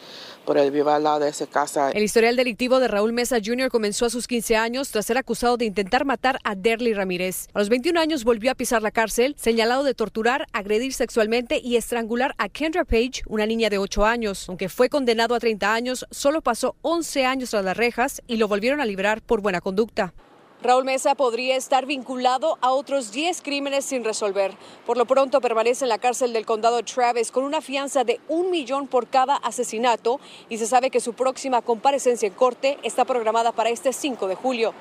El 1.95 2.03
historial 2.03 2.37
delictivo 2.37 2.81
de 2.81 2.89
Raúl 2.89 3.13
Mesa 3.13 3.39
Jr. 3.45 3.71
comenzó 3.71 4.07
a 4.07 4.11
sus 4.11 4.27
15 4.27 4.57
años 4.57 4.91
tras 4.91 5.07
ser 5.07 5.19
acusado 5.19 5.57
de 5.57 5.67
intentar 5.67 6.05
matar 6.05 6.39
a 6.43 6.55
Derly 6.55 6.95
Ramírez. 6.95 7.49
A 7.53 7.59
los 7.59 7.69
21 7.69 8.01
años 8.01 8.25
volvió 8.25 8.51
a 8.51 8.55
pisar 8.55 8.81
la 8.81 8.91
cárcel, 8.91 9.35
señalado 9.39 9.85
de 9.85 9.95
torturar, 9.95 10.47
agredir 10.53 10.95
sexualmente 10.95 11.61
y 11.63 11.77
estrangular 11.77 12.35
a 12.39 12.49
Kendra 12.49 12.85
Page, 12.85 13.23
una 13.27 13.47
niña 13.47 13.69
de 13.69 13.79
8 13.79 14.07
años. 14.07 14.49
Aunque 14.49 14.69
fue 14.69 14.89
condenado 14.89 15.35
a 15.35 15.41
30 15.41 15.75
años, 15.75 16.07
solo 16.11 16.41
pasó 16.41 16.77
11 16.83 17.27
años 17.27 17.51
tras 17.51 17.65
las 17.65 17.77
rejas 17.77 18.23
y 18.27 18.37
lo 18.37 18.49
volvieron 18.49 18.81
a 18.81 18.87
librar 18.87 19.21
por 19.21 19.43
buena 19.43 19.61
conducta. 19.61 20.15
Raúl 20.61 20.85
Mesa 20.85 21.15
podría 21.15 21.55
estar 21.55 21.87
vinculado 21.87 22.59
a 22.61 22.73
otros 22.73 23.13
10 23.13 23.43
crímenes 23.43 23.85
sin 23.85 24.03
resolver. 24.03 24.53
Por 24.87 24.97
lo 24.97 25.07
pronto 25.07 25.41
permanece 25.41 25.85
en 25.85 25.89
la 25.89 25.99
cárcel 25.99 26.33
del 26.33 26.47
condado 26.47 26.83
Travis 26.83 27.31
con 27.31 27.45
una 27.45 27.61
fianza 27.61 28.03
de 28.03 28.21
un 28.27 28.51
millón 28.51 28.89
por 28.89 29.07
cada 29.07 29.37
asesinato 29.37 30.19
y 30.49 30.59
se 30.59 30.67
sabe 30.67 30.91
que 30.91 30.99
su 30.99 31.13
próxima 31.13 31.63
comparecencia 31.63 32.27
en 32.27 32.35
corte 32.35 32.77
está 32.83 33.05
programada 33.05 33.53
para 33.53 33.71
este 33.71 33.93
5 33.93 34.27
de 34.27 34.35
julio. 34.35 34.75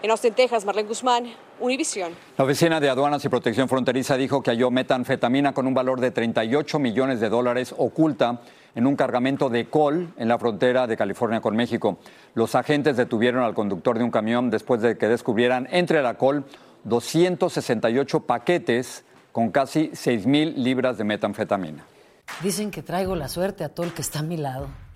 En 0.00 0.12
Austin, 0.12 0.32
Texas, 0.32 0.64
Marlene 0.64 0.88
Guzmán, 0.88 1.24
Univisión. 1.58 2.12
La 2.36 2.44
Oficina 2.44 2.78
de 2.78 2.88
Aduanas 2.88 3.24
y 3.24 3.28
Protección 3.28 3.68
Fronteriza 3.68 4.16
dijo 4.16 4.44
que 4.44 4.52
halló 4.52 4.70
metanfetamina 4.70 5.52
con 5.52 5.66
un 5.66 5.74
valor 5.74 6.00
de 6.00 6.12
38 6.12 6.78
millones 6.78 7.18
de 7.18 7.28
dólares 7.28 7.74
oculta 7.76 8.40
en 8.76 8.86
un 8.86 8.94
cargamento 8.94 9.48
de 9.48 9.68
col 9.68 10.12
en 10.16 10.28
la 10.28 10.38
frontera 10.38 10.86
de 10.86 10.96
California 10.96 11.40
con 11.40 11.56
México. 11.56 11.98
Los 12.34 12.54
agentes 12.54 12.96
detuvieron 12.96 13.42
al 13.42 13.54
conductor 13.54 13.98
de 13.98 14.04
un 14.04 14.12
camión 14.12 14.50
después 14.50 14.80
de 14.82 14.96
que 14.96 15.08
descubrieran 15.08 15.66
entre 15.72 16.00
la 16.00 16.14
col 16.14 16.44
268 16.84 18.20
paquetes 18.20 19.04
con 19.32 19.50
casi 19.50 19.90
6 19.92 20.26
mil 20.26 20.62
libras 20.62 20.96
de 20.96 21.02
metanfetamina. 21.02 21.84
Dicen 22.40 22.70
que 22.70 22.84
traigo 22.84 23.16
la 23.16 23.28
suerte 23.28 23.64
a 23.64 23.68
todo 23.68 23.84
el 23.84 23.92
que 23.92 24.02
está 24.02 24.20
a 24.20 24.22
mi 24.22 24.36
lado. 24.36 24.68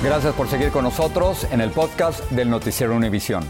Gracias 0.00 0.32
por 0.34 0.46
seguir 0.46 0.70
con 0.70 0.84
nosotros 0.84 1.42
en 1.50 1.60
el 1.60 1.72
podcast 1.72 2.20
del 2.30 2.48
Noticiero 2.48 2.94
Univisión. 2.94 3.42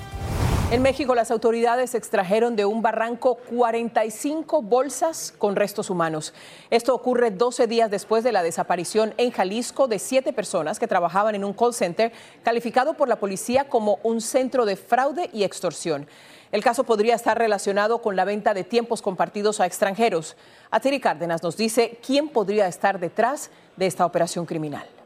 En 0.70 0.80
México, 0.80 1.14
las 1.14 1.30
autoridades 1.30 1.94
extrajeron 1.94 2.56
de 2.56 2.64
un 2.64 2.80
barranco 2.80 3.34
45 3.50 4.62
bolsas 4.62 5.34
con 5.36 5.56
restos 5.56 5.90
humanos. 5.90 6.32
Esto 6.70 6.94
ocurre 6.94 7.30
12 7.30 7.66
días 7.66 7.90
después 7.90 8.24
de 8.24 8.32
la 8.32 8.42
desaparición 8.42 9.12
en 9.18 9.30
Jalisco 9.30 9.88
de 9.88 9.98
siete 9.98 10.32
personas 10.32 10.78
que 10.78 10.88
trabajaban 10.88 11.34
en 11.34 11.44
un 11.44 11.52
call 11.52 11.74
center 11.74 12.12
calificado 12.42 12.94
por 12.94 13.08
la 13.08 13.16
policía 13.16 13.68
como 13.68 13.98
un 14.02 14.22
centro 14.22 14.64
de 14.64 14.76
fraude 14.76 15.28
y 15.34 15.44
extorsión. 15.44 16.06
El 16.50 16.64
caso 16.64 16.84
podría 16.84 17.14
estar 17.14 17.36
relacionado 17.36 18.00
con 18.00 18.16
la 18.16 18.24
venta 18.24 18.54
de 18.54 18.64
tiempos 18.64 19.02
compartidos 19.02 19.60
a 19.60 19.66
extranjeros. 19.66 20.34
Atiri 20.70 20.98
Cárdenas 20.98 21.42
nos 21.42 21.58
dice 21.58 21.98
quién 22.02 22.30
podría 22.30 22.66
estar 22.68 22.98
detrás 22.98 23.50
de 23.76 23.86
esta 23.86 24.06
operación 24.06 24.46
criminal. 24.46 24.97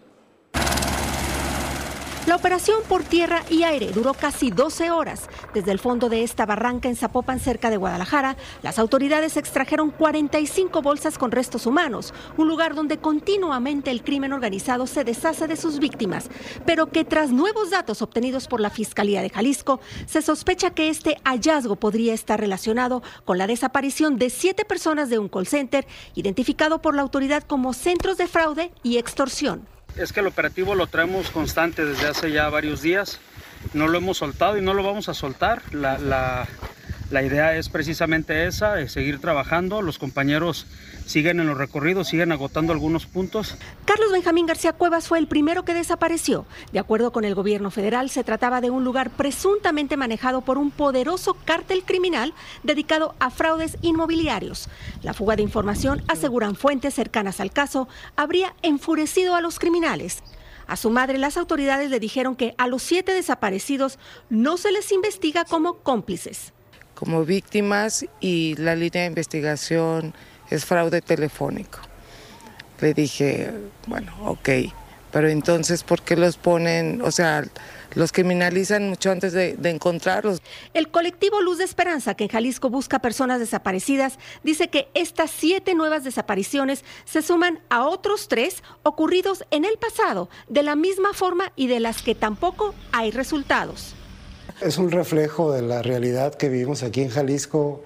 La 2.24 2.36
operación 2.36 2.82
por 2.88 3.02
tierra 3.02 3.42
y 3.50 3.64
aire 3.64 3.90
duró 3.90 4.14
casi 4.14 4.52
12 4.52 4.92
horas. 4.92 5.28
Desde 5.54 5.72
el 5.72 5.80
fondo 5.80 6.08
de 6.08 6.22
esta 6.22 6.46
barranca 6.46 6.88
en 6.88 6.94
Zapopan, 6.94 7.40
cerca 7.40 7.68
de 7.68 7.76
Guadalajara, 7.76 8.36
las 8.62 8.78
autoridades 8.78 9.36
extrajeron 9.36 9.90
45 9.90 10.82
bolsas 10.82 11.18
con 11.18 11.32
restos 11.32 11.66
humanos, 11.66 12.14
un 12.36 12.46
lugar 12.46 12.76
donde 12.76 12.98
continuamente 12.98 13.90
el 13.90 14.04
crimen 14.04 14.32
organizado 14.32 14.86
se 14.86 15.02
deshace 15.02 15.48
de 15.48 15.56
sus 15.56 15.80
víctimas, 15.80 16.30
pero 16.64 16.86
que 16.86 17.04
tras 17.04 17.32
nuevos 17.32 17.70
datos 17.70 18.02
obtenidos 18.02 18.46
por 18.46 18.60
la 18.60 18.70
Fiscalía 18.70 19.20
de 19.20 19.30
Jalisco, 19.30 19.80
se 20.06 20.22
sospecha 20.22 20.70
que 20.70 20.90
este 20.90 21.16
hallazgo 21.24 21.74
podría 21.74 22.14
estar 22.14 22.38
relacionado 22.38 23.02
con 23.24 23.36
la 23.36 23.48
desaparición 23.48 24.16
de 24.16 24.30
siete 24.30 24.64
personas 24.64 25.10
de 25.10 25.18
un 25.18 25.28
call 25.28 25.48
center, 25.48 25.88
identificado 26.14 26.80
por 26.80 26.94
la 26.94 27.02
autoridad 27.02 27.42
como 27.42 27.72
centros 27.72 28.16
de 28.16 28.28
fraude 28.28 28.70
y 28.84 28.98
extorsión 28.98 29.66
es 29.96 30.12
que 30.12 30.20
el 30.20 30.26
operativo 30.26 30.74
lo 30.74 30.86
traemos 30.86 31.30
constante 31.30 31.84
desde 31.84 32.08
hace 32.08 32.32
ya 32.32 32.48
varios 32.48 32.82
días. 32.82 33.20
No 33.74 33.88
lo 33.88 33.98
hemos 33.98 34.18
soltado 34.18 34.58
y 34.58 34.62
no 34.62 34.74
lo 34.74 34.82
vamos 34.82 35.08
a 35.08 35.14
soltar. 35.14 35.62
La, 35.72 35.98
la, 35.98 37.22
idea 37.22 37.56
es 37.56 37.68
precisamente 37.68 38.46
esa, 38.46 38.80
es 38.80 38.92
seguir 38.92 39.20
trabajando. 39.20 39.82
Los 39.82 39.98
compañeros 39.98 40.66
siguen 41.12 41.40
en 41.40 41.46
los 41.46 41.58
recorridos, 41.58 42.08
siguen 42.08 42.32
agotando 42.32 42.72
algunos 42.72 43.06
puntos. 43.06 43.56
Carlos 43.84 44.10
Benjamín 44.10 44.46
García 44.46 44.72
Cuevas 44.72 45.08
fue 45.08 45.18
el 45.18 45.26
primero 45.26 45.62
que 45.64 45.74
desapareció. 45.74 46.46
De 46.72 46.78
acuerdo 46.78 47.12
con 47.12 47.24
el 47.24 47.34
gobierno 47.34 47.70
federal, 47.70 48.08
se 48.08 48.24
trataba 48.24 48.62
de 48.62 48.70
un 48.70 48.82
lugar 48.82 49.10
presuntamente 49.10 49.98
manejado 49.98 50.40
por 50.40 50.56
un 50.56 50.70
poderoso 50.70 51.36
cártel 51.44 51.84
criminal 51.84 52.32
dedicado 52.62 53.14
a 53.20 53.30
fraudes 53.30 53.76
inmobiliarios. 53.82 54.68
La 55.02 55.12
fuga 55.12 55.36
de 55.36 55.42
información, 55.42 56.02
aseguran 56.08 56.56
fuentes 56.56 56.94
cercanas 56.94 57.40
al 57.40 57.52
caso, 57.52 57.88
habría 58.16 58.54
enfurecido 58.62 59.34
a 59.34 59.42
los 59.42 59.58
criminales. 59.58 60.22
A 60.66 60.76
su 60.76 60.88
madre, 60.88 61.18
las 61.18 61.36
autoridades 61.36 61.90
le 61.90 62.00
dijeron 62.00 62.36
que 62.36 62.54
a 62.56 62.68
los 62.68 62.82
siete 62.82 63.12
desaparecidos 63.12 63.98
no 64.30 64.56
se 64.56 64.72
les 64.72 64.90
investiga 64.92 65.44
como 65.44 65.74
cómplices. 65.74 66.54
Como 66.94 67.24
víctimas 67.26 68.06
y 68.20 68.54
la 68.56 68.76
línea 68.76 69.02
de 69.02 69.08
investigación 69.08 70.14
es 70.52 70.64
fraude 70.64 71.00
telefónico. 71.00 71.78
Le 72.80 72.94
dije, 72.94 73.50
bueno, 73.86 74.12
ok, 74.24 74.48
pero 75.12 75.28
entonces, 75.28 75.82
¿por 75.82 76.02
qué 76.02 76.16
los 76.16 76.36
ponen, 76.36 77.00
o 77.02 77.10
sea, 77.10 77.44
los 77.94 78.12
criminalizan 78.12 78.88
mucho 78.88 79.10
antes 79.10 79.32
de, 79.32 79.54
de, 79.54 79.70
encontrarlos? 79.70 80.40
El 80.74 80.88
colectivo 80.90 81.40
Luz 81.42 81.58
de 81.58 81.64
Esperanza, 81.64 82.14
que 82.14 82.24
en 82.24 82.30
Jalisco 82.30 82.70
busca 82.70 82.98
personas 82.98 83.38
desaparecidas, 83.38 84.18
dice 84.42 84.68
que 84.68 84.88
estas 84.94 85.30
siete 85.30 85.74
nuevas 85.74 86.02
desapariciones 86.02 86.84
se 87.04 87.22
suman 87.22 87.60
a 87.68 87.86
otros 87.86 88.28
tres 88.28 88.62
ocurridos 88.82 89.44
en 89.50 89.64
el 89.64 89.76
pasado, 89.78 90.28
de 90.48 90.62
la 90.62 90.76
misma 90.76 91.12
forma 91.12 91.52
y 91.56 91.68
de 91.68 91.80
las 91.80 92.02
que 92.02 92.14
tampoco 92.14 92.74
hay 92.90 93.10
resultados. 93.10 93.94
Es 94.60 94.78
un 94.78 94.90
reflejo 94.90 95.52
de 95.52 95.62
la 95.62 95.82
realidad 95.82 96.34
que 96.34 96.48
vivimos 96.48 96.82
aquí 96.82 97.02
en 97.02 97.10
Jalisco 97.10 97.82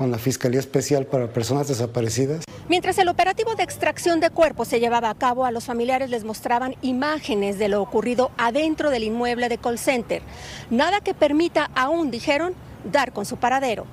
con 0.00 0.10
la 0.10 0.16
Fiscalía 0.16 0.60
Especial 0.60 1.04
para 1.04 1.26
Personas 1.26 1.68
Desaparecidas. 1.68 2.46
Mientras 2.70 2.96
el 2.96 3.10
operativo 3.10 3.54
de 3.54 3.64
extracción 3.64 4.18
de 4.18 4.30
cuerpos 4.30 4.66
se 4.66 4.80
llevaba 4.80 5.10
a 5.10 5.14
cabo, 5.14 5.44
a 5.44 5.50
los 5.50 5.66
familiares 5.66 6.08
les 6.08 6.24
mostraban 6.24 6.74
imágenes 6.80 7.58
de 7.58 7.68
lo 7.68 7.82
ocurrido 7.82 8.30
adentro 8.38 8.88
del 8.88 9.02
inmueble 9.02 9.50
de 9.50 9.58
call 9.58 9.78
center. 9.78 10.22
Nada 10.70 11.00
que 11.00 11.12
permita 11.12 11.70
aún, 11.74 12.10
dijeron, 12.10 12.54
dar 12.90 13.12
con 13.12 13.26
su 13.26 13.36
paradero. 13.36 13.84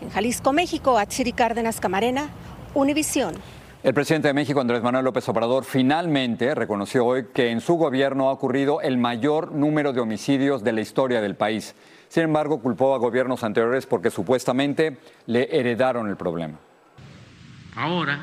En 0.00 0.08
Jalisco, 0.08 0.54
México, 0.54 0.96
Atsiri 0.96 1.34
Cárdenas 1.34 1.78
Camarena, 1.78 2.30
Univisión. 2.72 3.34
El 3.82 3.92
presidente 3.92 4.28
de 4.28 4.32
México, 4.32 4.62
Andrés 4.62 4.82
Manuel 4.82 5.04
López 5.04 5.28
Obrador, 5.28 5.64
finalmente 5.64 6.54
reconoció 6.54 7.04
hoy 7.04 7.26
que 7.34 7.50
en 7.50 7.60
su 7.60 7.74
gobierno 7.74 8.30
ha 8.30 8.32
ocurrido 8.32 8.80
el 8.80 8.96
mayor 8.96 9.52
número 9.52 9.92
de 9.92 10.00
homicidios 10.00 10.64
de 10.64 10.72
la 10.72 10.80
historia 10.80 11.20
del 11.20 11.36
país. 11.36 11.74
Sin 12.14 12.22
embargo, 12.22 12.62
culpó 12.62 12.94
a 12.94 12.98
gobiernos 12.98 13.42
anteriores 13.42 13.86
porque 13.86 14.08
supuestamente 14.08 15.00
le 15.26 15.48
heredaron 15.50 16.08
el 16.08 16.16
problema. 16.16 16.60
Ahora 17.74 18.20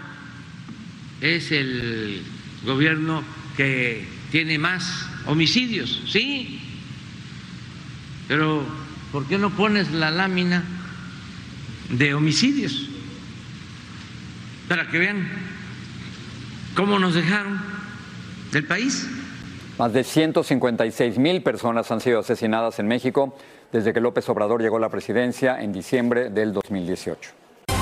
es 1.20 1.52
el 1.52 2.24
gobierno 2.66 3.22
que 3.58 4.08
tiene 4.32 4.58
más 4.58 5.10
homicidios, 5.26 6.04
sí, 6.08 6.62
pero 8.30 8.64
¿por 9.12 9.26
qué 9.28 9.38
no 9.38 9.50
pones 9.50 9.92
la 9.92 10.10
lámina 10.10 10.64
de 11.90 12.14
homicidios? 12.14 12.88
Para 14.70 14.88
que 14.88 15.00
vean 15.00 15.28
cómo 16.76 16.98
nos 16.98 17.14
dejaron 17.14 17.60
del 18.54 18.64
país. 18.64 19.06
Más 19.78 19.94
de 19.94 20.04
156 20.04 21.18
mil 21.18 21.42
personas 21.42 21.92
han 21.92 22.01
sido 22.01 22.20
asesinadas 22.20 22.78
en 22.80 22.88
México 22.88 23.34
desde 23.72 23.94
que 23.94 24.01
López 24.01 24.28
Obrador 24.30 24.62
llegó 24.62 24.78
a 24.78 24.82
la 24.82 24.90
presidencia 24.90 25.62
en 25.62 25.72
diciembre 25.72 26.30
del 26.30 26.54
2018. 26.54 27.32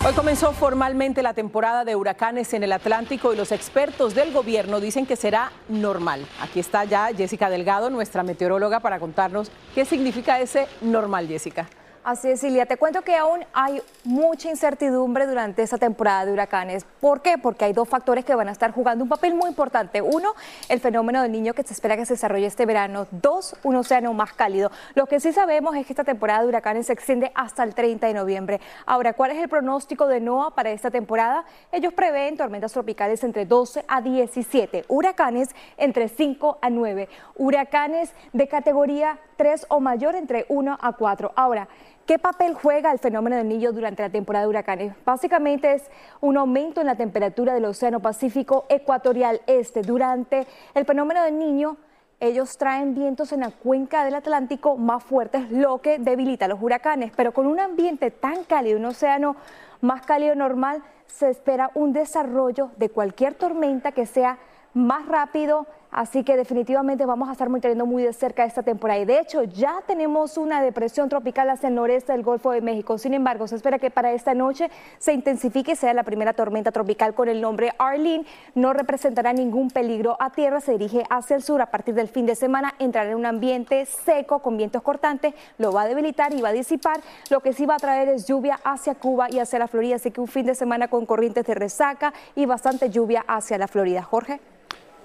Hoy 0.05 0.13
comenzó 0.13 0.53
formalmente 0.53 1.21
la 1.21 1.33
temporada 1.33 1.83
de 1.83 1.95
huracanes 1.95 2.53
en 2.53 2.63
el 2.63 2.71
Atlántico 2.71 3.33
y 3.33 3.35
los 3.35 3.51
expertos 3.51 4.15
del 4.15 4.31
gobierno 4.31 4.79
dicen 4.79 5.05
que 5.05 5.17
será 5.17 5.51
normal. 5.67 6.25
Aquí 6.41 6.61
está 6.61 6.85
ya 6.85 7.07
Jessica 7.13 7.49
Delgado, 7.49 7.89
nuestra 7.89 8.23
meteoróloga, 8.23 8.79
para 8.79 8.99
contarnos 8.99 9.51
qué 9.75 9.83
significa 9.83 10.39
ese 10.39 10.67
normal, 10.79 11.27
Jessica. 11.27 11.67
Así 12.01 12.29
es, 12.29 12.39
Silvia. 12.39 12.65
Te 12.65 12.77
cuento 12.77 13.01
que 13.01 13.17
aún 13.17 13.41
hay 13.51 13.81
mucha 14.05 14.49
incertidumbre 14.49 15.27
durante 15.27 15.61
esta 15.61 15.77
temporada 15.77 16.25
de 16.25 16.31
huracanes. 16.31 16.85
¿Por 17.01 17.21
qué? 17.21 17.37
Porque 17.37 17.65
hay 17.65 17.73
dos 17.73 17.89
factores 17.89 18.23
que 18.23 18.33
van 18.33 18.47
a 18.47 18.53
estar 18.53 18.71
jugando 18.71 19.03
un 19.03 19.09
papel 19.09 19.35
muy 19.35 19.49
importante. 19.49 20.01
Uno, 20.01 20.33
el 20.69 20.79
fenómeno 20.79 21.21
del 21.21 21.31
niño 21.33 21.53
que 21.53 21.63
se 21.63 21.73
espera 21.73 21.97
que 21.97 22.05
se 22.05 22.13
desarrolle 22.13 22.45
este 22.45 22.65
verano. 22.65 23.05
Dos, 23.11 23.55
un 23.63 23.75
océano 23.75 24.13
más 24.13 24.31
cálido. 24.31 24.71
Lo 24.95 25.07
que 25.07 25.19
sí 25.19 25.33
sabemos 25.33 25.75
es 25.75 25.85
que 25.85 25.91
esta 25.91 26.05
temporada 26.05 26.41
de 26.41 26.47
huracanes 26.47 26.87
se 26.87 26.93
extiende 26.93 27.33
hasta 27.35 27.63
el 27.63 27.75
30 27.75 28.07
de 28.07 28.13
noviembre. 28.13 28.61
Ahora, 28.85 29.11
¿cuál 29.11 29.31
es 29.31 29.37
el 29.37 29.49
pronóstico 29.49 30.07
de 30.07 30.21
NOAA 30.21 30.51
para 30.51 30.71
esta 30.71 30.89
temporada? 30.91 31.43
Ellos 31.73 31.93
prevén 31.93 32.37
tormentas 32.37 32.71
tropicales 32.71 33.23
entre 33.25 33.45
12 33.45 33.83
a 33.89 34.01
17, 34.01 34.85
huracanes 34.87 35.49
entre 35.75 36.07
5 36.07 36.59
a 36.61 36.69
9, 36.69 37.09
huracanes 37.35 38.13
de 38.31 38.47
categoría 38.47 39.19
3 39.35 39.65
o 39.69 39.79
mayor 39.79 40.15
entre 40.15 40.45
1 40.49 40.77
a 40.79 40.93
4. 40.93 41.31
Ahora, 41.35 41.67
¿Qué 42.09 42.17
papel 42.17 42.55
juega 42.55 42.91
el 42.91 42.97
fenómeno 42.97 43.35
del 43.35 43.47
niño 43.47 43.71
durante 43.71 44.01
la 44.01 44.09
temporada 44.09 44.45
de 44.45 44.49
huracanes? 44.49 44.95
Básicamente 45.05 45.73
es 45.73 45.91
un 46.21 46.37
aumento 46.37 46.81
en 46.81 46.87
la 46.87 46.95
temperatura 46.95 47.53
del 47.53 47.65
Océano 47.65 47.99
Pacífico 47.99 48.65
Ecuatorial 48.67 49.41
Este. 49.45 49.83
Durante 49.83 50.47
el 50.73 50.85
fenómeno 50.85 51.21
del 51.23 51.37
niño, 51.37 51.77
ellos 52.19 52.57
traen 52.57 52.95
vientos 52.95 53.31
en 53.31 53.41
la 53.41 53.51
cuenca 53.51 54.05
del 54.05 54.15
Atlántico 54.15 54.75
más 54.75 55.03
fuertes, 55.03 55.51
lo 55.51 55.81
que 55.81 55.99
debilita 55.99 56.47
los 56.47 56.59
huracanes. 56.59 57.11
Pero 57.15 57.31
con 57.31 57.45
un 57.45 57.59
ambiente 57.59 58.09
tan 58.09 58.43
cálido, 58.43 58.79
un 58.79 58.85
océano 58.85 59.35
más 59.81 60.01
cálido 60.01 60.33
normal, 60.33 60.81
se 61.05 61.29
espera 61.29 61.69
un 61.75 61.93
desarrollo 61.93 62.71
de 62.77 62.89
cualquier 62.89 63.35
tormenta 63.35 63.91
que 63.91 64.07
sea 64.07 64.39
más 64.73 65.05
rápido, 65.07 65.67
así 65.91 66.23
que 66.23 66.37
definitivamente 66.37 67.05
vamos 67.05 67.29
a 67.29 67.33
estar 67.33 67.49
monitoreando 67.49 67.85
muy 67.85 68.03
de 68.03 68.13
cerca 68.13 68.45
esta 68.45 68.63
temporada. 68.63 68.99
Y 68.99 69.05
de 69.05 69.19
hecho, 69.19 69.43
ya 69.43 69.81
tenemos 69.87 70.37
una 70.37 70.61
depresión 70.61 71.09
tropical 71.09 71.49
hacia 71.49 71.69
el 71.69 71.75
noreste 71.75 72.11
del 72.11 72.23
Golfo 72.23 72.51
de 72.51 72.61
México. 72.61 72.97
Sin 72.97 73.13
embargo, 73.13 73.47
se 73.47 73.55
espera 73.55 73.79
que 73.79 73.89
para 73.89 74.11
esta 74.11 74.33
noche 74.33 74.69
se 74.97 75.13
intensifique 75.13 75.71
y 75.71 75.75
sea 75.75 75.93
la 75.93 76.03
primera 76.03 76.33
tormenta 76.33 76.71
tropical 76.71 77.13
con 77.13 77.29
el 77.29 77.41
nombre 77.41 77.73
Arlene. 77.77 78.25
No 78.55 78.73
representará 78.73 79.33
ningún 79.33 79.69
peligro 79.69 80.17
a 80.19 80.31
tierra, 80.31 80.61
se 80.61 80.73
dirige 80.73 81.03
hacia 81.09 81.35
el 81.35 81.43
sur. 81.43 81.61
A 81.61 81.67
partir 81.67 81.95
del 81.95 82.07
fin 82.07 82.25
de 82.25 82.35
semana 82.35 82.73
entrará 82.79 83.11
en 83.11 83.17
un 83.17 83.25
ambiente 83.25 83.85
seco 83.85 84.39
con 84.39 84.57
vientos 84.57 84.81
cortantes, 84.81 85.33
lo 85.57 85.71
va 85.71 85.83
a 85.83 85.87
debilitar 85.87 86.33
y 86.33 86.41
va 86.41 86.49
a 86.49 86.53
disipar. 86.53 86.99
Lo 87.29 87.39
que 87.41 87.53
sí 87.53 87.65
va 87.65 87.75
a 87.75 87.79
traer 87.79 88.09
es 88.09 88.27
lluvia 88.27 88.59
hacia 88.63 88.95
Cuba 88.95 89.27
y 89.29 89.39
hacia 89.39 89.59
la 89.59 89.67
Florida, 89.67 89.95
así 89.95 90.11
que 90.11 90.21
un 90.21 90.27
fin 90.27 90.45
de 90.45 90.55
semana 90.55 90.87
con 90.87 91.05
corrientes 91.05 91.45
de 91.45 91.55
resaca 91.55 92.13
y 92.35 92.45
bastante 92.45 92.89
lluvia 92.89 93.23
hacia 93.27 93.57
la 93.57 93.67
Florida. 93.67 94.03
Jorge. 94.03 94.39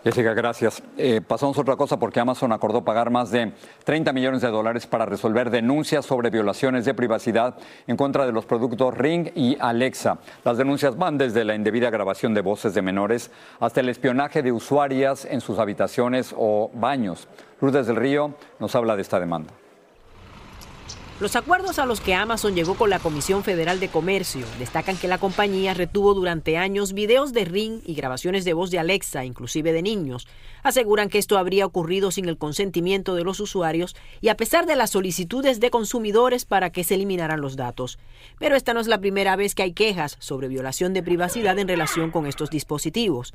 Jessica, 0.04 0.34
gracias. 0.34 0.82
Eh, 0.98 1.22
pasamos 1.26 1.56
otra 1.56 1.76
cosa 1.76 1.98
porque 1.98 2.20
Amazon 2.20 2.52
acordó 2.52 2.84
pagar 2.84 3.08
más 3.08 3.30
de 3.30 3.52
30 3.84 4.12
millones 4.12 4.42
de 4.42 4.48
dólares 4.48 4.86
para 4.86 5.06
resolver 5.06 5.48
denuncias 5.48 6.04
sobre 6.04 6.28
violaciones 6.28 6.84
de 6.84 6.92
privacidad 6.92 7.56
en 7.86 7.96
contra 7.96 8.26
de 8.26 8.32
los 8.32 8.44
productos 8.44 8.94
Ring 8.94 9.30
y 9.34 9.56
Alexa. 9.58 10.18
Las 10.44 10.58
denuncias 10.58 10.98
van 10.98 11.16
desde 11.16 11.46
la 11.46 11.54
indebida 11.54 11.88
grabación 11.88 12.34
de 12.34 12.42
voces 12.42 12.74
de 12.74 12.82
menores 12.82 13.30
hasta 13.60 13.80
el 13.80 13.88
espionaje 13.88 14.42
de 14.42 14.52
usuarias 14.52 15.24
en 15.24 15.40
sus 15.40 15.58
habitaciones 15.58 16.34
o 16.36 16.70
baños. 16.74 17.26
Lourdes 17.62 17.86
del 17.86 17.96
Río 17.96 18.34
nos 18.60 18.74
habla 18.74 18.96
de 18.96 19.02
esta 19.02 19.18
demanda. 19.18 19.54
Los 21.20 21.36
acuerdos 21.36 21.78
a 21.78 21.86
los 21.86 22.00
que 22.00 22.12
Amazon 22.12 22.56
llegó 22.56 22.74
con 22.74 22.90
la 22.90 22.98
Comisión 22.98 23.44
Federal 23.44 23.78
de 23.78 23.88
Comercio 23.88 24.44
destacan 24.58 24.96
que 24.96 25.06
la 25.06 25.18
compañía 25.18 25.72
retuvo 25.72 26.12
durante 26.12 26.56
años 26.56 26.92
videos 26.92 27.32
de 27.32 27.44
Ring 27.44 27.82
y 27.86 27.94
grabaciones 27.94 28.44
de 28.44 28.52
voz 28.52 28.72
de 28.72 28.80
Alexa, 28.80 29.24
inclusive 29.24 29.72
de 29.72 29.80
niños. 29.80 30.26
Aseguran 30.64 31.08
que 31.08 31.18
esto 31.18 31.38
habría 31.38 31.66
ocurrido 31.66 32.10
sin 32.10 32.28
el 32.28 32.36
consentimiento 32.36 33.14
de 33.14 33.22
los 33.22 33.38
usuarios 33.38 33.94
y 34.20 34.28
a 34.28 34.36
pesar 34.36 34.66
de 34.66 34.74
las 34.74 34.90
solicitudes 34.90 35.60
de 35.60 35.70
consumidores 35.70 36.46
para 36.46 36.70
que 36.70 36.82
se 36.82 36.96
eliminaran 36.96 37.40
los 37.40 37.54
datos. 37.54 38.00
Pero 38.40 38.56
esta 38.56 38.74
no 38.74 38.80
es 38.80 38.88
la 38.88 38.98
primera 38.98 39.36
vez 39.36 39.54
que 39.54 39.62
hay 39.62 39.72
quejas 39.72 40.16
sobre 40.18 40.48
violación 40.48 40.94
de 40.94 41.04
privacidad 41.04 41.56
en 41.60 41.68
relación 41.68 42.10
con 42.10 42.26
estos 42.26 42.50
dispositivos. 42.50 43.34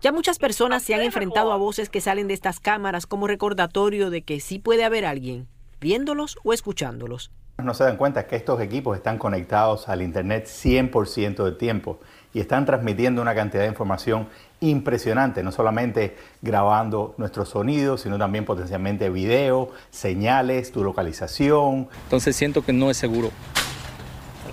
Ya 0.00 0.10
muchas 0.10 0.38
personas 0.38 0.82
se 0.82 0.94
han 0.94 1.02
enfrentado 1.02 1.52
a 1.52 1.56
voces 1.56 1.90
que 1.90 2.00
salen 2.00 2.28
de 2.28 2.34
estas 2.34 2.60
cámaras 2.60 3.06
como 3.06 3.26
recordatorio 3.26 4.08
de 4.08 4.22
que 4.22 4.40
sí 4.40 4.58
puede 4.58 4.84
haber 4.84 5.04
alguien 5.04 5.48
viéndolos 5.82 6.38
o 6.44 6.52
escuchándolos. 6.52 7.32
No 7.58 7.74
se 7.74 7.84
dan 7.84 7.96
cuenta 7.96 8.26
que 8.26 8.36
estos 8.36 8.60
equipos 8.60 8.96
están 8.96 9.18
conectados 9.18 9.88
al 9.88 10.00
Internet 10.00 10.46
100% 10.46 11.44
del 11.44 11.56
tiempo 11.58 11.98
y 12.32 12.40
están 12.40 12.64
transmitiendo 12.64 13.20
una 13.20 13.34
cantidad 13.34 13.62
de 13.64 13.68
información 13.68 14.28
impresionante, 14.60 15.42
no 15.42 15.52
solamente 15.52 16.16
grabando 16.40 17.14
nuestros 17.18 17.50
sonidos, 17.50 18.00
sino 18.00 18.16
también 18.16 18.44
potencialmente 18.44 19.10
video, 19.10 19.70
señales, 19.90 20.72
tu 20.72 20.82
localización. 20.82 21.88
Entonces 22.04 22.34
siento 22.34 22.62
que 22.62 22.72
no 22.72 22.90
es 22.90 22.96
seguro. 22.96 23.30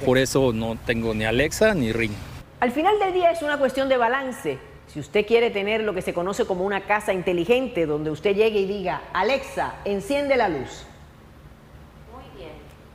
Por 0.03 0.17
eso 0.17 0.51
no 0.51 0.77
tengo 0.85 1.13
ni 1.13 1.25
Alexa 1.25 1.73
ni 1.73 1.93
Ring. 1.93 2.11
Al 2.59 2.71
final 2.71 2.99
del 2.99 3.13
día 3.13 3.31
es 3.31 3.41
una 3.41 3.57
cuestión 3.57 3.87
de 3.87 3.97
balance. 3.97 4.59
Si 4.87 4.99
usted 4.99 5.25
quiere 5.25 5.51
tener 5.51 5.83
lo 5.83 5.93
que 5.93 6.01
se 6.01 6.13
conoce 6.13 6.45
como 6.45 6.65
una 6.65 6.81
casa 6.81 7.13
inteligente, 7.13 7.85
donde 7.85 8.09
usted 8.09 8.35
llegue 8.35 8.59
y 8.59 8.65
diga, 8.65 9.03
Alexa, 9.13 9.75
enciende 9.85 10.35
la 10.35 10.49
luz 10.49 10.88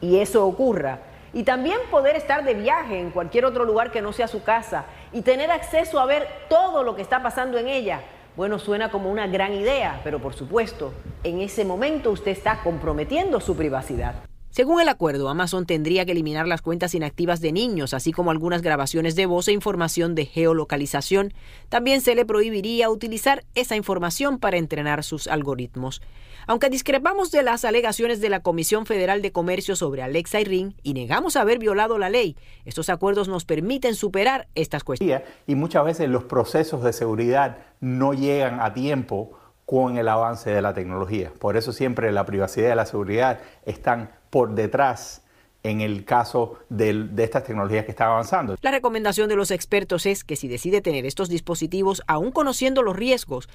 y 0.05 0.19
eso 0.19 0.47
ocurra. 0.47 0.99
Y 1.33 1.45
también 1.45 1.79
poder 1.91 2.15
estar 2.15 2.45
de 2.45 2.53
viaje 2.53 3.01
en 3.01 3.11
cualquier 3.11 3.47
otro 3.47 3.65
lugar 3.65 3.91
que 3.91 4.03
no 4.03 4.13
sea 4.13 4.29
su 4.29 4.43
casa 4.43 4.85
y 5.13 5.23
tener 5.23 5.51
acceso 5.51 5.99
a 5.99 6.07
ver 6.07 6.29
todo 6.51 6.85
lo 6.85 6.95
que 6.95 7.03
está 7.03 7.23
pasando 7.23 7.57
en 7.57 7.69
ella. 7.69 8.03
Bueno, 8.37 8.59
suena 8.59 8.91
como 8.91 9.11
una 9.11 9.27
gran 9.27 9.55
idea, 9.55 10.01
pero 10.05 10.21
por 10.21 10.35
supuesto, 10.35 10.93
en 11.23 11.41
ese 11.41 11.65
momento 11.65 12.11
usted 12.11 12.33
está 12.33 12.63
comprometiendo 12.63 13.41
su 13.41 13.57
privacidad. 13.57 14.15
Según 14.51 14.81
el 14.81 14.89
acuerdo, 14.89 15.29
Amazon 15.29 15.67
tendría 15.67 16.05
que 16.05 16.13
eliminar 16.13 16.47
las 16.47 16.63
cuentas 16.63 16.95
inactivas 16.95 17.41
de 17.41 17.51
niños, 17.51 17.93
así 17.95 18.13
como 18.13 18.31
algunas 18.31 18.63
grabaciones 18.63 19.17
de 19.17 19.27
voz 19.27 19.49
e 19.49 19.53
información 19.53 20.15
de 20.15 20.27
geolocalización. 20.27 21.33
También 21.71 22.01
se 22.03 22.15
le 22.15 22.25
prohibiría 22.25 22.89
utilizar 22.91 23.45
esa 23.57 23.75
información 23.75 24.39
para 24.39 24.59
entrenar 24.59 25.03
sus 25.03 25.27
algoritmos. 25.27 26.03
Aunque 26.47 26.71
discrepamos 26.71 27.31
de 27.31 27.43
las 27.43 27.65
alegaciones 27.65 28.21
de 28.21 28.29
la 28.29 28.41
Comisión 28.41 28.87
Federal 28.87 29.23
de 29.23 29.33
Comercio 29.33 29.77
sobre 29.77 30.03
Alexa 30.03 30.41
y 30.41 30.45
Ring 30.45 30.73
y 30.83 30.95
negamos 30.95 31.37
haber 31.37 31.59
violado 31.59 31.99
la 31.99 32.11
ley, 32.11 32.37
estos 32.65 32.91
acuerdos 32.91 33.29
nos 33.29 33.45
permiten 33.45 33.95
superar 33.95 34.49
estas 34.55 34.85
cuestiones. 34.85 35.23
Y 35.47 35.55
muchas 35.55 35.85
veces 35.85 36.09
los 36.09 36.25
procesos 36.25 36.83
de 36.83 36.93
seguridad 36.93 37.59
no 37.81 38.15
llegan 38.15 38.61
a 38.61 38.75
tiempo 38.75 39.39
con 39.67 39.97
el 39.97 40.09
avance 40.09 40.51
de 40.51 40.61
la 40.61 40.75
tecnología. 40.75 41.33
Por 41.39 41.57
eso 41.57 41.73
siempre 41.73 42.13
la 42.13 42.27
privacidad 42.27 42.73
y 42.73 42.77
la 42.77 42.87
seguridad 42.87 43.41
están 43.65 44.11
por 44.31 44.55
detrás 44.55 45.23
en 45.63 45.81
el 45.81 46.05
caso 46.05 46.59
de, 46.69 47.09
estas 47.17 47.45
tecnologías 47.45 47.87
que 47.87 47.93
están 47.93 48.09
avanzando. 48.09 48.57
La 48.61 48.71
recomendación 48.71 49.31
de 49.31 49.37
los 49.37 49.51
expertos 49.51 50.05
es 50.05 50.23
que 50.23 50.37
si 50.37 50.47
decide 50.47 50.83
tener 50.83 51.07
estos 51.07 51.31
dispositivos, 51.31 52.03
aún 52.07 52.31
conociendo 52.33 52.83
los 52.83 52.95
riesgos, 52.95 53.49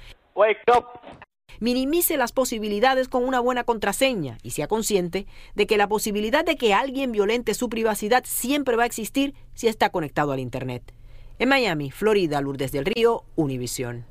minimice 1.58 2.16
las 2.16 2.32
posibilidades 2.32 3.08
con 3.08 3.24
una 3.24 3.40
buena 3.40 3.64
contraseña 3.64 4.38
y 4.42 4.50
sea 4.50 4.68
consciente 4.68 5.26
de 5.54 5.66
que 5.66 5.76
la 5.76 5.88
posibilidad 5.88 6.44
de 6.44 6.56
que 6.56 6.74
alguien 6.74 7.12
violente 7.12 7.54
su 7.54 7.68
privacidad 7.68 8.24
siempre 8.26 8.76
va 8.76 8.84
a 8.84 8.86
existir 8.86 9.34
si 9.54 9.68
está 9.68 9.90
conectado 9.90 10.32
al 10.32 10.40
Internet. 10.40 10.94
En 11.38 11.48
Miami, 11.48 11.90
Florida, 11.90 12.40
Lourdes 12.40 12.72
del 12.72 12.84
Río, 12.84 13.24
Univisión. 13.34 14.04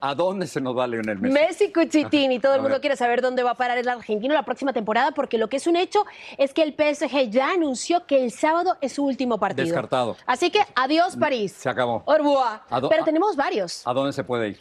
¿A 0.00 0.14
dónde 0.14 0.46
se 0.46 0.60
nos 0.60 0.76
va 0.76 0.86
Leonel 0.86 1.18
Messi? 1.18 1.34
Messi 1.34 1.72
Cuchitini. 1.72 2.38
Todo 2.38 2.54
el 2.54 2.62
mundo 2.62 2.80
quiere 2.80 2.96
saber 2.96 3.20
dónde 3.20 3.42
va 3.42 3.50
a 3.50 3.54
parar 3.54 3.78
el 3.78 3.88
argentino 3.88 4.34
la 4.34 4.44
próxima 4.44 4.72
temporada, 4.72 5.12
porque 5.12 5.38
lo 5.38 5.48
que 5.48 5.58
es 5.58 5.66
un 5.66 5.76
hecho 5.76 6.04
es 6.38 6.54
que 6.54 6.62
el 6.62 6.72
PSG 6.72 7.30
ya 7.30 7.50
anunció 7.50 8.06
que 8.06 8.24
el 8.24 8.30
sábado 8.30 8.76
es 8.80 8.94
su 8.94 9.04
último 9.04 9.38
partido. 9.38 9.66
Descartado. 9.66 10.16
Así 10.26 10.50
que 10.50 10.60
adiós, 10.74 11.16
París. 11.16 11.52
Se 11.52 11.68
acabó. 11.68 12.02
Orboa. 12.06 12.64
Pero 12.88 13.04
tenemos 13.04 13.36
varios. 13.36 13.86
¿A 13.86 13.92
dónde 13.92 14.12
se 14.12 14.24
puede 14.24 14.48
ir? 14.48 14.60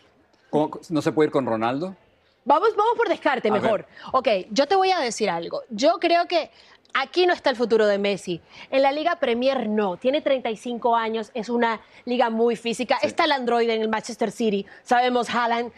¿No 0.89 1.01
se 1.01 1.11
puede 1.11 1.27
ir 1.27 1.31
con 1.31 1.45
Ronaldo? 1.45 1.95
Vamos, 2.45 2.75
vamos 2.75 2.93
por 2.97 3.07
descarte 3.07 3.49
mejor. 3.49 3.85
Ok, 4.11 4.27
yo 4.51 4.67
te 4.67 4.75
voy 4.75 4.91
a 4.91 4.99
decir 4.99 5.29
algo. 5.29 5.61
Yo 5.69 5.97
creo 5.99 6.27
que 6.27 6.51
Aquí 6.95 7.25
no 7.25 7.33
está 7.33 7.49
el 7.49 7.55
futuro 7.55 7.87
de 7.87 7.97
Messi. 7.97 8.39
En 8.69 8.83
la 8.83 8.91
Liga 8.91 9.15
Premier 9.15 9.67
no. 9.67 9.97
Tiene 9.97 10.21
35 10.21 10.95
años, 10.95 11.31
es 11.33 11.49
una 11.49 11.81
liga 12.05 12.29
muy 12.29 12.55
física. 12.55 12.99
Está 13.01 13.25
el 13.25 13.31
Android 13.31 13.67
en 13.67 13.81
el 13.81 13.89
Manchester 13.89 14.29
City. 14.31 14.65
Sabemos 14.83 15.27
Haaland. 15.29 15.71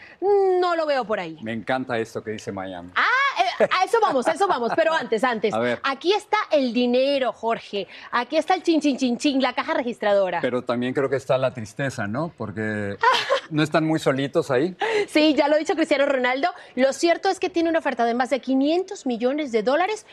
No 0.60 0.76
lo 0.76 0.84
veo 0.84 1.06
por 1.06 1.18
ahí. 1.18 1.38
Me 1.42 1.54
encanta 1.54 1.98
esto 1.98 2.22
que 2.22 2.32
dice 2.32 2.52
Miami. 2.52 2.90
Ah, 2.94 3.15
a 3.58 3.84
eso 3.84 3.98
vamos, 4.00 4.26
a 4.26 4.32
eso 4.32 4.46
vamos. 4.46 4.72
Pero 4.76 4.92
antes, 4.92 5.22
antes. 5.24 5.54
Aquí 5.82 6.12
está 6.12 6.38
el 6.50 6.72
dinero, 6.72 7.32
Jorge. 7.32 7.86
Aquí 8.10 8.36
está 8.36 8.54
el 8.54 8.62
chin, 8.62 8.80
chin, 8.80 8.96
chin, 8.96 9.18
chin, 9.18 9.40
la 9.40 9.52
caja 9.54 9.74
registradora. 9.74 10.40
Pero 10.40 10.62
también 10.62 10.94
creo 10.94 11.08
que 11.08 11.16
está 11.16 11.38
la 11.38 11.52
tristeza, 11.52 12.06
¿no? 12.06 12.32
Porque 12.36 12.96
no 13.50 13.62
están 13.62 13.84
muy 13.84 13.98
solitos 13.98 14.50
ahí. 14.50 14.76
Sí, 15.08 15.34
ya 15.34 15.48
lo 15.48 15.56
ha 15.56 15.58
dicho 15.58 15.74
Cristiano 15.74 16.06
Ronaldo. 16.06 16.48
Lo 16.74 16.92
cierto 16.92 17.28
es 17.28 17.40
que 17.40 17.50
tiene 17.50 17.68
una 17.68 17.78
oferta 17.78 18.04
de 18.04 18.14
más 18.14 18.30
de 18.30 18.40
500 18.40 19.06
millones 19.06 19.52
de 19.52 19.62
dólares 19.62 20.06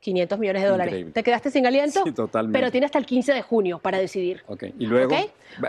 500 0.00 0.38
millones 0.38 0.62
de 0.62 0.68
dólares. 0.68 1.06
¿Te 1.12 1.22
quedaste 1.22 1.50
sin 1.50 1.66
aliento? 1.66 2.02
Sí, 2.04 2.12
totalmente. 2.12 2.58
Pero 2.58 2.70
tiene 2.70 2.86
hasta 2.86 2.98
el 2.98 3.06
15 3.06 3.32
de 3.32 3.42
junio 3.42 3.78
para 3.78 3.98
decidir. 3.98 4.42
Ok. 4.46 4.64
¿Y 4.78 4.86
luego? 4.86 5.14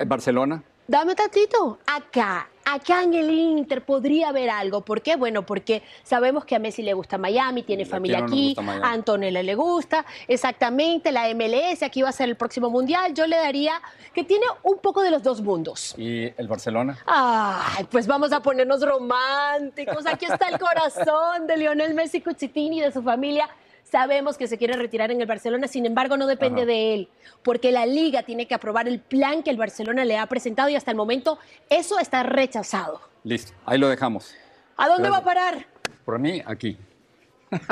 ¿Barcelona? 0.06 0.64
Dame 0.88 1.14
tantito. 1.16 1.80
Acá, 1.86 2.50
acá 2.74 3.04
en 3.04 3.14
el 3.14 3.30
Inter 3.30 3.84
podría 3.84 4.30
haber 4.30 4.50
algo. 4.50 4.82
¿Por 4.82 5.02
qué? 5.02 5.16
Bueno, 5.16 5.46
porque 5.46 5.84
sabemos 6.04 6.46
que 6.46 6.56
a 6.56 6.60
Messi 6.60 6.82
le 6.82 6.94
gusta 6.94 7.18
Miami, 7.18 7.64
tiene 7.64 7.86
familia 7.86 8.20
aquí, 8.20 8.56
a 8.58 8.92
Antonella 8.92 9.44
le 9.44 9.56
gusta, 9.56 10.06
exactamente, 10.28 11.12
la 11.12 11.34
MLS, 11.34 11.84
aquí 11.84 12.02
va 12.02 12.10
a 12.10 12.14
ser 12.14 12.30
el 12.30 12.36
próximo 12.36 12.70
Mundial. 12.70 13.14
Yo 13.14 13.28
le 13.28 13.38
daría 13.38 13.82
que 14.14 14.24
tiene 14.24 14.46
un 14.64 14.80
poco 14.80 15.02
de 15.02 15.12
los 15.12 15.24
dos 15.24 15.42
mundos. 15.42 15.96
¿Y 15.98 16.32
el 16.38 16.48
Barcelona? 16.48 16.98
Ay, 17.06 17.86
pues 17.90 18.08
vamos 18.08 18.32
a 18.32 18.42
ponernos 18.42 18.82
románticos. 18.82 20.06
Aquí 20.06 20.26
está 20.26 20.50
el 20.50 20.60
corazón 20.60 21.48
de 21.48 21.58
Lionel 21.58 21.94
Messi 21.94 22.22
Cuchitini 22.22 22.80
y 22.80 22.82
de 22.82 22.92
su 22.92 23.02
familia 23.02 23.50
Sabemos 23.92 24.38
que 24.38 24.48
se 24.48 24.60
quiere 24.60 24.74
retirar 24.74 25.10
en 25.10 25.20
el 25.20 25.26
Barcelona, 25.26 25.68
sin 25.68 25.86
embargo 25.86 26.16
no 26.16 26.28
depende 26.28 26.66
de 26.68 26.94
él, 26.94 27.10
porque 27.42 27.72
la 27.72 27.88
liga 27.88 28.22
tiene 28.22 28.48
que 28.48 28.54
aprobar 28.54 28.88
el 28.88 29.00
plan 29.00 29.42
que 29.42 29.50
el 29.50 29.58
Barcelona 29.58 30.06
le 30.06 30.18
ha 30.18 30.28
presentado 30.28 30.70
y 30.70 30.76
hasta 30.76 30.92
el 30.92 30.98
momento 30.98 31.40
eso 31.70 31.98
está 31.98 32.22
rechazado. 32.22 33.02
Listo, 33.24 33.54
ahí 33.66 33.80
lo 33.80 33.90
dejamos. 33.90 34.36
¿A 34.78 34.88
dónde 34.88 35.10
va 35.10 35.18
a 35.18 35.24
parar? 35.24 35.66
Por 36.06 36.20
mí, 36.20 36.42
aquí. 36.46 36.78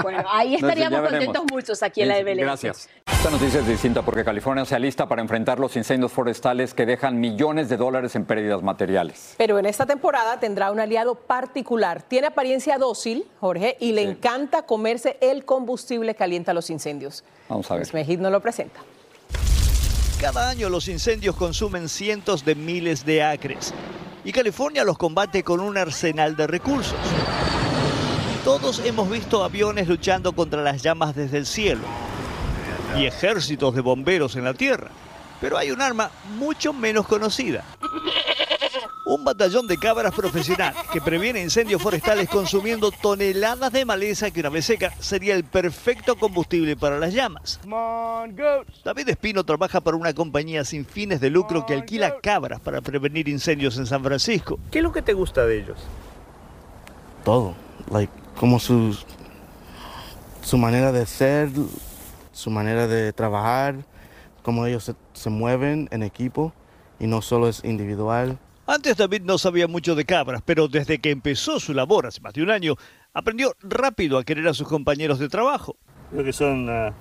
Bueno, 0.02 0.24
ahí 0.30 0.56
estaríamos 0.56 1.02
contentos 1.02 1.44
muchos 1.52 1.84
aquí 1.84 2.02
en 2.02 2.10
la 2.10 2.24
Belén. 2.24 2.46
Gracias. 2.46 2.90
Esta 3.06 3.30
noticia 3.30 3.60
es 3.62 3.68
distinta 3.68 4.04
porque 4.04 4.24
California 4.24 4.63
se 4.66 4.76
alista 4.76 5.08
para 5.08 5.22
enfrentar 5.22 5.60
los 5.60 5.76
incendios 5.76 6.12
forestales 6.12 6.74
que 6.74 6.86
dejan 6.86 7.20
millones 7.20 7.68
de 7.70 7.78
dólares 7.78 8.16
en 8.16 8.26
pérdidas 8.26 8.62
materiales. 8.62 9.36
Pero 9.38 9.60
en 9.60 9.66
esta 9.66 9.86
temporada 9.86 10.40
tendrá 10.40 10.72
un 10.72 10.80
aliado 10.80 11.16
particular. 11.16 12.04
Tiene 12.04 12.28
apariencia 12.28 12.78
dócil, 12.78 13.26
Jorge, 13.40 13.76
y 13.80 13.94
le 13.94 14.04
encanta 14.04 14.63
comerse 14.63 15.18
el 15.22 15.46
combustible 15.46 16.16
que 16.16 16.24
alienta 16.24 16.54
los 16.54 16.70
incendios. 16.70 17.24
Vamos 17.50 17.70
a 17.72 17.76
ver. 17.76 17.84
Pues 17.84 17.94
Mejid 17.94 18.20
nos 18.20 18.32
lo 18.32 18.40
presenta. 18.40 18.80
Cada 20.22 20.50
año 20.50 20.70
los 20.70 20.88
incendios 20.88 21.36
consumen 21.36 21.90
cientos 21.90 22.44
de 22.44 22.56
miles 22.56 23.06
de 23.06 23.24
acres 23.24 23.74
y 24.24 24.32
California 24.32 24.84
los 24.84 24.98
combate 24.98 25.44
con 25.44 25.60
un 25.60 25.78
arsenal 25.78 26.36
de 26.36 26.48
recursos. 26.48 26.98
Todos 28.47 28.79
hemos 28.86 29.10
visto 29.10 29.43
aviones 29.43 29.89
luchando 29.89 30.31
contra 30.31 30.62
las 30.62 30.81
llamas 30.81 31.13
desde 31.13 31.38
el 31.38 31.45
cielo 31.45 31.81
y 32.97 33.05
ejércitos 33.05 33.75
de 33.75 33.81
bomberos 33.81 34.38
en 34.38 34.45
la 34.45 34.53
tierra, 34.53 34.88
pero 35.41 35.57
hay 35.57 35.69
un 35.69 35.81
arma 35.81 36.10
mucho 36.38 36.71
menos 36.71 37.05
conocida. 37.07 37.65
Un 39.05 39.25
batallón 39.25 39.67
de 39.67 39.77
cabras 39.77 40.15
profesional 40.15 40.73
que 40.93 41.01
previene 41.01 41.41
incendios 41.41 41.81
forestales 41.81 42.29
consumiendo 42.29 42.89
toneladas 42.89 43.73
de 43.73 43.83
maleza 43.83 44.31
que 44.31 44.39
una 44.39 44.47
vez 44.47 44.63
seca 44.63 44.93
sería 44.97 45.36
el 45.36 45.43
perfecto 45.43 46.15
combustible 46.15 46.77
para 46.77 46.99
las 46.99 47.13
llamas. 47.13 47.60
David 47.65 49.10
Espino 49.10 49.43
trabaja 49.43 49.81
para 49.81 49.97
una 49.97 50.13
compañía 50.13 50.63
sin 50.63 50.86
fines 50.86 51.19
de 51.19 51.29
lucro 51.29 51.65
que 51.65 51.73
alquila 51.73 52.21
cabras 52.21 52.62
para 52.62 52.79
prevenir 52.79 53.27
incendios 53.27 53.77
en 53.77 53.86
San 53.86 54.01
Francisco. 54.05 54.57
¿Qué 54.71 54.77
es 54.77 54.83
lo 54.86 54.93
que 54.93 55.01
te 55.01 55.12
gusta 55.12 55.45
de 55.45 55.60
ellos? 55.60 55.79
Todo, 57.25 57.53
like, 57.91 58.27
como 58.39 58.60
su, 58.60 58.97
su 60.41 60.58
manera 60.58 60.91
de 60.91 61.06
ser, 61.06 61.50
su 62.32 62.50
manera 62.50 62.88
de 62.88 63.13
trabajar, 63.13 63.76
cómo 64.43 64.65
ellos 64.65 64.84
se, 64.84 64.95
se 65.13 65.30
mueven 65.30 65.88
en 65.91 66.04
equipo 66.04 66.54
y 67.00 67.08
no 67.08 67.21
solo 67.21 67.47
es 67.47 67.63
individual. 67.63 68.38
Antes 68.65 68.97
David 68.97 69.21
no 69.23 69.38
sabía 69.38 69.67
mucho 69.67 69.95
de 69.95 70.06
cabras, 70.06 70.41
pero 70.45 70.67
desde 70.67 71.00
que 71.00 71.12
empezó 71.12 71.60
su 71.60 71.73
labor 71.73 72.06
hace 72.06 72.19
más 72.21 72.34
de 72.34 72.43
un 72.43 72.52
año, 72.52 72.76
aprendió 73.13 73.56
rápido 73.62 74.17
a 74.17 74.23
querer 74.23 74.47
a 74.47 74.54
sus 74.54 74.67
compañeros 74.67 75.19
de 75.19 75.30
trabajo. 75.30 75.76
Creo 76.12 76.23
que 76.23 76.34
son 76.34 76.69
ah, 76.69 76.93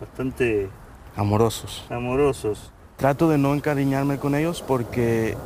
bastante 0.00 0.68
Amorosos. 1.16 1.84
amorosos. 1.90 2.70
Trato 2.96 3.28
de 3.28 3.38
no 3.38 3.54
encariñarme 3.54 4.18
con 4.18 4.34
ellos 4.34 4.62
porque 4.66 5.36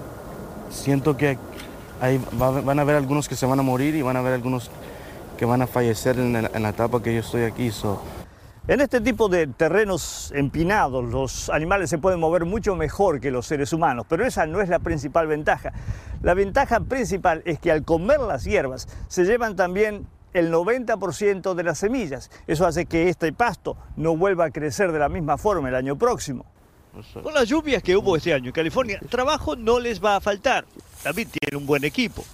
siento 0.70 1.16
que 1.16 1.38
hay, 2.00 2.20
va- 2.40 2.60
van 2.60 2.78
a 2.78 2.82
haber 2.82 2.96
algunos 2.96 3.28
que 3.28 3.36
se 3.36 3.46
van 3.46 3.58
a 3.58 3.62
morir 3.62 3.94
y 3.94 4.02
van 4.02 4.16
a 4.16 4.20
haber 4.20 4.34
algunos 4.34 4.70
que 5.38 5.46
van 5.46 5.62
a 5.62 5.66
fallecer 5.66 6.18
en, 6.18 6.32
la 6.32 6.68
etapa 6.68 7.00
que 7.00 7.14
yo 7.14 7.20
estoy 7.20 7.42
aquí. 7.42 7.70
so, 7.70 8.02
En 8.66 8.80
este 8.80 9.00
tipo 9.00 9.28
de 9.28 9.46
terrenos 9.46 10.32
empinados, 10.34 11.04
los 11.04 11.48
animales 11.48 11.88
se 11.88 11.96
pueden 11.96 12.18
mover 12.20 12.44
mucho 12.44 12.74
mejor 12.74 13.20
que 13.20 13.30
los 13.30 13.46
seres 13.46 13.72
humanos, 13.72 14.04
pero 14.08 14.26
esa 14.26 14.46
no 14.46 14.60
es 14.60 14.68
la 14.68 14.80
principal 14.80 15.28
ventaja. 15.28 15.72
La 16.22 16.34
ventaja 16.34 16.80
principal 16.80 17.42
es 17.46 17.60
que 17.60 17.70
al 17.70 17.84
comer 17.84 18.20
las 18.20 18.44
hierbas 18.44 18.88
se 19.06 19.24
llevan 19.24 19.54
también 19.54 20.06
el 20.34 20.52
90% 20.52 21.54
de 21.54 21.62
las 21.62 21.78
semillas. 21.78 22.30
Eso 22.48 22.66
hace 22.66 22.86
que 22.86 23.08
este 23.08 23.32
pasto 23.32 23.76
no 23.96 24.16
vuelva 24.16 24.46
a 24.46 24.50
crecer 24.50 24.90
de 24.90 24.98
la 24.98 25.08
misma 25.08 25.38
forma 25.38 25.68
el 25.68 25.76
año 25.76 25.96
próximo. 25.96 26.44
Con 27.22 27.32
las 27.32 27.48
lluvias 27.48 27.80
que 27.80 27.96
hubo 27.96 28.16
este 28.16 28.34
año 28.34 28.46
en 28.46 28.52
California, 28.52 28.98
trabajo 29.08 29.54
no 29.54 29.78
les 29.78 30.04
va 30.04 30.16
a 30.16 30.20
faltar. 30.20 30.66
David 31.04 31.28
tiene 31.30 31.56
un 31.56 31.64
buen 31.64 31.84
equipo. 31.84 32.24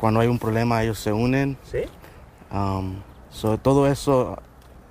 cuando 0.00 0.20
hay 0.20 0.28
un 0.28 0.38
problema 0.38 0.82
ellos 0.82 0.98
se 0.98 1.12
unen. 1.12 1.58
¿Sí? 1.70 1.80
Um, 2.52 2.96
so, 3.30 3.58
todo 3.58 3.86
eso 3.86 4.38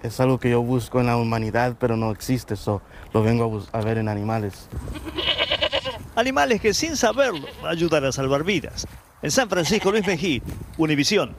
es 0.04 0.20
algo 0.20 0.40
que 0.40 0.50
yo 0.50 0.62
busco 0.62 1.00
en 1.00 1.08
la 1.08 1.18
humanidad, 1.18 1.76
pero 1.80 1.98
no 1.98 2.12
existe. 2.12 2.56
So, 2.56 2.82
lo 3.14 3.24
vengo 3.24 3.64
a, 3.74 3.78
a 3.78 3.82
ver 3.82 3.98
en 3.98 4.08
animales. 4.10 4.68
Animales 6.16 6.62
que 6.62 6.74
sin 6.74 6.96
saberlo 6.98 7.48
ayudan 7.68 8.06
a 8.06 8.12
salvar 8.12 8.44
vidas. 8.44 8.88
En 9.22 9.32
San 9.32 9.50
Francisco, 9.50 9.92
Luis 9.92 10.06
Mejía, 10.06 10.42
Univisión. 10.78 11.36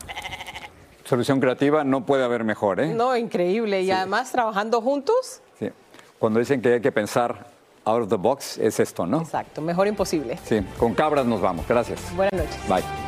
Solución 1.05 1.41
creativa 1.41 1.85
no 1.85 2.05
puede 2.05 2.23
haber 2.25 2.45
mejor, 2.45 2.81
¿eh? 2.81 2.93
No, 2.95 3.17
increíble. 3.17 3.83
Y 3.83 3.91
además 3.91 4.31
trabajando 4.31 4.81
juntos, 4.81 5.41
Sí. 5.59 5.71
Cuando 6.19 6.39
dicen 6.41 6.61
que 6.61 6.75
hay 6.75 6.81
que 6.81 6.93
pensar 6.93 7.47
out 7.85 8.03
of 8.03 8.09
the 8.11 8.17
box, 8.17 8.59
es 8.59 8.79
esto, 8.81 9.07
¿no? 9.07 9.23
exacto, 9.23 9.63
mejor 9.63 9.87
imposible. 9.87 10.39
Sí, 10.45 10.61
con 10.79 10.95
cabras 10.95 11.25
nos 11.25 11.41
vamos. 11.41 11.67
Gracias. 11.67 12.01
Buenas 12.15 12.35
noches. 12.35 12.69
Bye. 12.69 13.08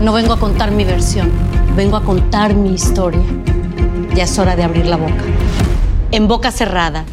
No 0.00 0.12
vengo 0.12 0.34
a 0.34 0.38
contar 0.38 0.72
mi 0.72 0.84
versión, 0.84 1.32
vengo 1.74 1.96
a 1.96 2.04
contar 2.04 2.54
mi 2.54 2.74
historia. 2.74 3.24
Ya 4.14 4.24
es 4.24 4.38
hora 4.38 4.54
de 4.54 4.62
abrir 4.62 4.84
la 4.84 4.96
boca. 4.96 5.24
En 6.10 6.28
boca 6.28 6.50
cerrada. 6.50 7.06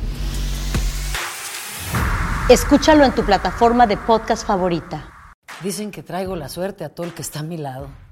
Escúchalo 2.50 3.06
en 3.06 3.16
tu 3.16 3.24
plataforma 3.24 3.88
de 3.88 3.96
podcast 3.96 4.46
favorita. 4.46 5.34
Dicen 5.62 5.92
que 5.92 6.04
traigo 6.04 6.36
la 6.36 6.50
suerte 6.50 6.84
a 6.84 6.90
todo 6.90 7.08
el 7.08 7.14
que 7.14 7.22
está 7.22 7.40
a 7.40 7.44
mi 7.44 7.56
lado. 7.56 7.88